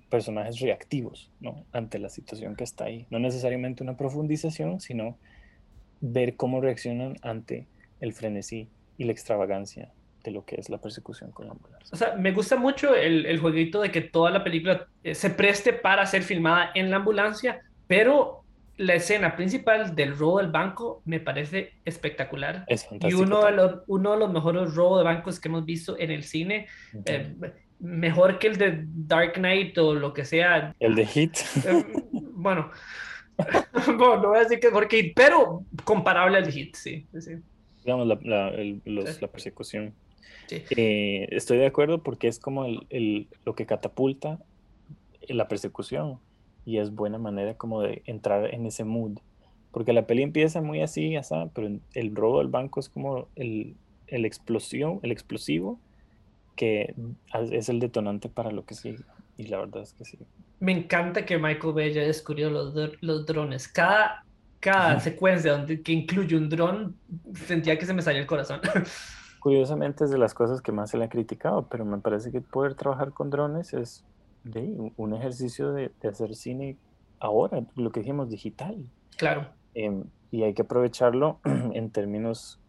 personajes 0.10 0.60
reactivos 0.60 1.32
¿no? 1.40 1.64
ante 1.72 1.98
la 1.98 2.10
situación 2.10 2.56
que 2.56 2.64
está 2.64 2.86
ahí. 2.86 3.08
No 3.10 3.18
necesariamente 3.18 3.82
una 3.82 3.98
profundización, 3.98 4.80
sino 4.80 5.18
ver 6.02 6.36
cómo 6.36 6.62
reaccionan 6.62 7.16
ante 7.22 7.68
el 8.00 8.14
frenesí 8.14 8.70
y 8.98 9.06
la 9.06 9.12
extravagancia 9.12 9.92
de 10.24 10.32
lo 10.32 10.46
que 10.46 10.56
es 10.56 10.70
la 10.70 10.80
persecución 10.80 11.32
con 11.32 11.48
la 11.48 11.54
ambulancia. 11.54 11.90
O 11.92 11.98
sea, 11.98 12.16
me 12.16 12.32
gusta 12.32 12.58
mucho 12.58 12.96
el, 12.96 13.26
el 13.26 13.40
jueguito 13.40 13.82
de 13.82 13.92
que 13.92 14.02
toda 14.02 14.32
la 14.32 14.44
película 14.44 14.88
eh, 15.04 15.16
se 15.16 15.30
preste 15.30 15.74
para 15.74 16.06
ser 16.06 16.24
filmada 16.24 16.72
en 16.76 16.90
la 16.90 16.98
ambulancia, 16.98 17.62
pero 17.88 18.44
la 18.80 18.96
escena 18.96 19.36
principal 19.36 19.94
del 19.94 20.18
robo 20.18 20.40
del 20.40 20.52
banco 20.52 21.02
me 21.06 21.20
parece 21.20 21.74
espectacular. 21.84 22.64
Es 22.68 22.86
fantástico. 22.86 23.22
Y 23.22 23.26
uno 23.26 23.46
de, 23.46 23.52
los, 23.52 23.76
uno 23.88 24.14
de 24.14 24.18
los 24.20 24.32
mejores 24.32 24.74
robos 24.74 25.00
de 25.00 25.04
bancos 25.04 25.40
que 25.40 25.50
hemos 25.50 25.66
visto 25.66 25.98
en 26.00 26.12
el 26.12 26.24
cine. 26.24 26.68
Eh, 27.06 27.36
mejor 27.80 28.40
que 28.40 28.48
el 28.48 28.58
de 28.58 28.86
Dark 28.86 29.34
Knight 29.34 29.78
o 29.78 29.94
lo 29.94 30.14
que 30.14 30.24
sea. 30.24 30.74
El 30.80 30.96
de 30.96 31.06
Hit. 31.06 31.38
Eh, 31.66 31.86
bueno, 32.32 32.72
bueno, 33.98 34.18
no 34.18 34.30
voy 34.30 34.38
a 34.38 34.44
decir 34.44 34.60
que 34.60 34.70
porque, 34.70 35.12
pero 35.16 35.64
comparable 35.84 36.38
al 36.38 36.52
hit, 36.52 36.76
sí. 36.76 37.06
sí. 37.20 37.36
Digamos, 37.84 38.08
la, 38.08 38.20
la, 38.24 38.52
la 38.52 39.28
persecución. 39.28 39.94
Eh, 40.52 41.28
estoy 41.32 41.60
de 41.60 41.68
acuerdo 41.68 42.02
porque 42.02 42.28
es 42.28 42.40
como 42.40 42.66
el, 42.66 42.86
el, 42.90 43.28
lo 43.46 43.56
que 43.56 43.66
catapulta 43.66 44.40
la 45.28 45.48
persecución 45.48 46.20
y 46.66 46.78
es 46.78 46.92
buena 46.92 47.18
manera 47.18 47.56
como 47.56 47.82
de 47.82 48.02
entrar 48.06 48.54
en 48.54 48.66
ese 48.66 48.84
mood. 48.84 49.20
Porque 49.72 49.94
la 49.94 50.08
peli 50.08 50.24
empieza 50.24 50.62
muy 50.62 50.82
así, 50.82 51.16
así 51.16 51.36
pero 51.54 51.70
el 51.94 52.16
robo 52.16 52.40
del 52.40 52.48
banco 52.48 52.80
es 52.80 52.90
como 52.90 53.28
el, 53.36 53.76
el 54.08 54.26
explosión, 54.26 55.00
el 55.04 55.12
explosivo 55.12 55.80
que 56.56 56.94
es 57.52 57.70
el 57.70 57.80
detonante 57.80 58.28
para 58.28 58.52
lo 58.52 58.66
que 58.66 58.76
sigue. 58.76 59.04
Y 59.40 59.48
la 59.48 59.60
verdad 59.60 59.84
es 59.84 59.94
que 59.94 60.04
sí. 60.04 60.20
Me 60.60 60.74
encanta 60.74 61.26
que 61.26 61.38
Michael 61.38 61.74
Bay 61.74 61.92
haya 61.92 62.02
descubierto 62.02 62.54
los, 62.54 62.98
los 63.00 63.26
drones. 63.26 63.70
Cada, 63.70 64.26
cada 64.60 65.00
secuencia 65.00 65.54
donde, 65.54 65.82
que 65.82 65.94
incluye 65.94 66.36
un 66.36 66.50
dron, 66.50 66.98
sentía 67.48 67.80
que 67.80 67.86
se 67.86 67.94
me 67.94 68.02
salía 68.02 68.20
el 68.20 68.28
corazón. 68.28 68.60
Curiosamente 69.40 70.04
es 70.04 70.10
de 70.10 70.18
las 70.18 70.34
cosas 70.34 70.62
que 70.62 70.74
más 70.74 70.90
se 70.90 70.98
le 70.98 71.06
ha 71.06 71.10
criticado, 71.10 71.70
pero 71.70 71.86
me 71.86 72.00
parece 72.00 72.34
que 72.34 72.42
poder 72.42 72.76
trabajar 72.76 73.14
con 73.14 73.30
drones 73.30 73.74
es 73.74 74.04
de, 74.44 74.92
un 74.98 75.14
ejercicio 75.14 75.72
de, 75.72 75.90
de, 76.02 76.10
hacer 76.10 76.36
cine 76.36 76.76
ahora, 77.22 77.64
lo 77.78 77.94
que 77.94 78.02
dijimos, 78.02 78.30
digital. 78.30 78.76
Claro. 79.16 79.48
Eh, 79.74 80.04
y 80.32 80.44
hay 80.44 80.54
que 80.54 80.64
aprovecharlo 80.64 81.40
en 81.46 81.90
términos 81.92 82.60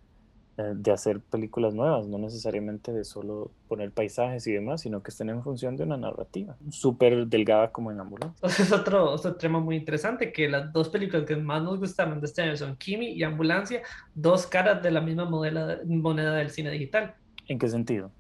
de 0.75 0.91
hacer 0.93 1.21
películas 1.21 1.75
nuevas, 1.75 2.07
no 2.07 2.19
necesariamente 2.19 2.93
de 2.93 3.05
solo 3.05 3.51
poner 3.69 3.91
paisajes 3.91 4.47
y 4.47 4.53
demás, 4.53 4.83
sino 4.83 5.03
que 5.03 5.11
estén 5.11 5.31
en 5.31 5.43
función 5.43 5.77
de 5.77 5.85
una 5.85 5.97
narrativa 5.97 6.57
súper 6.71 7.27
delgada 7.27 7.71
como 7.73 7.91
en 7.91 8.01
Ambulancia. 8.01 8.49
Es 8.49 8.73
otro, 8.73 9.11
otro 9.11 9.35
tema 9.37 9.61
muy 9.61 9.77
interesante, 9.77 10.33
que 10.33 10.49
las 10.49 10.73
dos 10.73 10.89
películas 10.89 11.25
que 11.27 11.37
más 11.37 11.63
nos 11.63 11.79
gustaron 11.79 12.21
de 12.21 12.27
este 12.27 12.43
año 12.43 12.57
son 12.57 12.77
Kimi 12.77 13.09
y 13.13 13.23
Ambulancia, 13.23 13.83
dos 14.15 14.47
caras 14.47 14.83
de 14.83 14.91
la 14.91 15.01
misma 15.01 15.25
moneda, 15.25 15.81
moneda 15.85 16.35
del 16.35 16.51
cine 16.51 16.71
digital. 16.71 17.15
¿En 17.49 17.59
qué 17.59 17.69
sentido? 17.69 18.11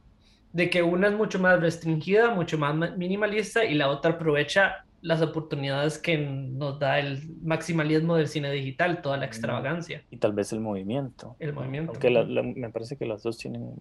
De 0.53 0.69
que 0.69 0.83
una 0.83 1.09
es 1.09 1.15
mucho 1.15 1.39
más 1.39 1.61
restringida, 1.61 2.35
mucho 2.35 2.59
más 2.59 2.97
minimalista 2.97 3.65
y 3.65 3.75
la 3.75 3.89
otra 3.89 4.13
aprovecha 4.13 4.85
las 5.03 5.23
oportunidades 5.23 5.99
que 5.99 6.19
nos 6.19 6.79
da 6.79 6.99
el 6.99 7.37
maximalismo 7.43 8.17
del 8.17 8.29
cine 8.29 8.51
digital, 8.53 9.01
toda 9.03 9.17
la 9.17 9.25
extravagancia. 9.25 10.05
Y 10.11 10.19
tal 10.19 10.33
vez 10.33 10.53
el 10.53 10.61
movimiento. 10.61 11.37
El 11.39 11.53
movimiento. 11.53 11.93
Aunque 11.93 12.11
la, 12.11 12.23
la, 12.25 12.43
me 12.43 12.71
parece 12.71 12.97
que 12.97 13.07
las 13.07 13.23
dos 13.23 13.39
tienen 13.39 13.73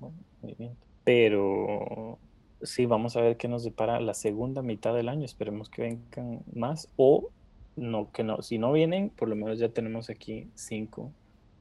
movimiento. 0.42 0.78
Pero 1.04 2.20
sí, 2.62 2.86
vamos 2.86 3.16
a 3.16 3.22
ver 3.22 3.38
qué 3.38 3.48
nos 3.48 3.64
depara 3.64 4.00
la 4.00 4.14
segunda 4.14 4.62
mitad 4.62 4.94
del 4.94 5.10
año. 5.10 5.26
Esperemos 5.26 5.70
que 5.70 5.82
vengan 5.82 6.42
más. 6.54 6.88
O 6.96 7.30
no, 7.76 8.12
que 8.12 8.24
no. 8.24 8.42
Si 8.42 8.58
no 8.58 8.72
vienen, 8.72 9.10
por 9.10 9.28
lo 9.28 9.36
menos 9.36 9.60
ya 9.60 9.70
tenemos 9.70 10.10
aquí 10.10 10.48
cinco. 10.56 11.12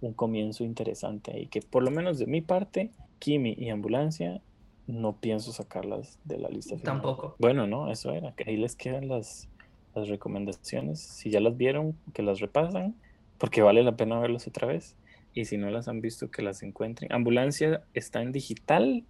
Un 0.00 0.12
comienzo 0.12 0.64
interesante 0.64 1.32
ahí. 1.32 1.46
Que 1.46 1.60
por 1.62 1.82
lo 1.82 1.90
menos 1.90 2.18
de 2.18 2.26
mi 2.26 2.40
parte, 2.40 2.90
Kimi 3.18 3.54
y 3.58 3.70
Ambulancia 3.70 4.40
no 4.88 5.20
pienso 5.20 5.52
sacarlas 5.52 6.18
de 6.24 6.38
la 6.38 6.48
lista. 6.48 6.76
Tampoco. 6.82 7.36
Bueno, 7.38 7.66
no, 7.66 7.92
eso 7.92 8.12
era, 8.12 8.34
ahí 8.46 8.56
les 8.56 8.74
quedan 8.74 9.06
las, 9.06 9.48
las 9.94 10.08
recomendaciones. 10.08 10.98
Si 10.98 11.30
ya 11.30 11.40
las 11.40 11.56
vieron, 11.56 11.94
que 12.14 12.22
las 12.22 12.40
repasan, 12.40 12.96
porque 13.36 13.62
vale 13.62 13.82
la 13.82 13.96
pena 13.96 14.18
verlas 14.18 14.48
otra 14.48 14.66
vez. 14.66 14.96
Y 15.34 15.44
si 15.44 15.58
no 15.58 15.70
las 15.70 15.88
han 15.88 16.00
visto, 16.00 16.30
que 16.30 16.42
las 16.42 16.62
encuentren. 16.62 17.12
Ambulancia 17.12 17.82
está 17.92 18.22
en 18.22 18.32
digital, 18.32 19.04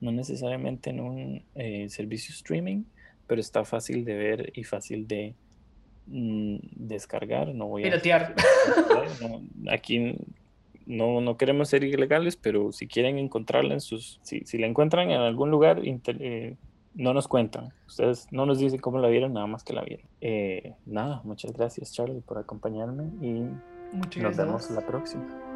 no 0.00 0.12
necesariamente 0.12 0.90
en 0.90 1.00
un 1.00 1.44
eh, 1.56 1.88
servicio 1.88 2.32
streaming, 2.32 2.84
pero 3.26 3.40
está 3.40 3.64
fácil 3.64 4.04
de 4.04 4.14
ver 4.14 4.52
y 4.54 4.62
fácil 4.62 5.08
de 5.08 5.34
mm, 6.06 6.58
descargar. 6.76 7.52
No 7.52 7.66
voy 7.66 7.82
a. 7.82 7.86
Piratear. 7.86 8.36
aquí 9.68 10.16
no, 10.86 11.20
no 11.20 11.36
queremos 11.36 11.68
ser 11.68 11.84
ilegales, 11.84 12.36
pero 12.36 12.72
si 12.72 12.86
quieren 12.86 13.18
encontrarla 13.18 13.74
en 13.74 13.80
sus. 13.80 14.20
Si, 14.22 14.40
si 14.40 14.58
la 14.58 14.66
encuentran 14.66 15.10
en 15.10 15.20
algún 15.20 15.50
lugar, 15.50 15.80
eh, 15.84 16.56
no 16.94 17.14
nos 17.14 17.28
cuentan. 17.28 17.72
Ustedes 17.86 18.28
no 18.30 18.46
nos 18.46 18.58
dicen 18.58 18.80
cómo 18.80 18.98
la 18.98 19.08
vieron, 19.08 19.32
nada 19.32 19.46
más 19.46 19.64
que 19.64 19.72
la 19.72 19.82
vieron. 19.82 20.06
Eh, 20.20 20.74
nada, 20.86 21.20
muchas 21.24 21.52
gracias, 21.52 21.92
Charlie, 21.92 22.20
por 22.20 22.38
acompañarme 22.38 23.04
y 23.20 23.48
nos 24.20 24.36
vemos 24.36 24.70
la 24.70 24.86
próxima. 24.86 25.53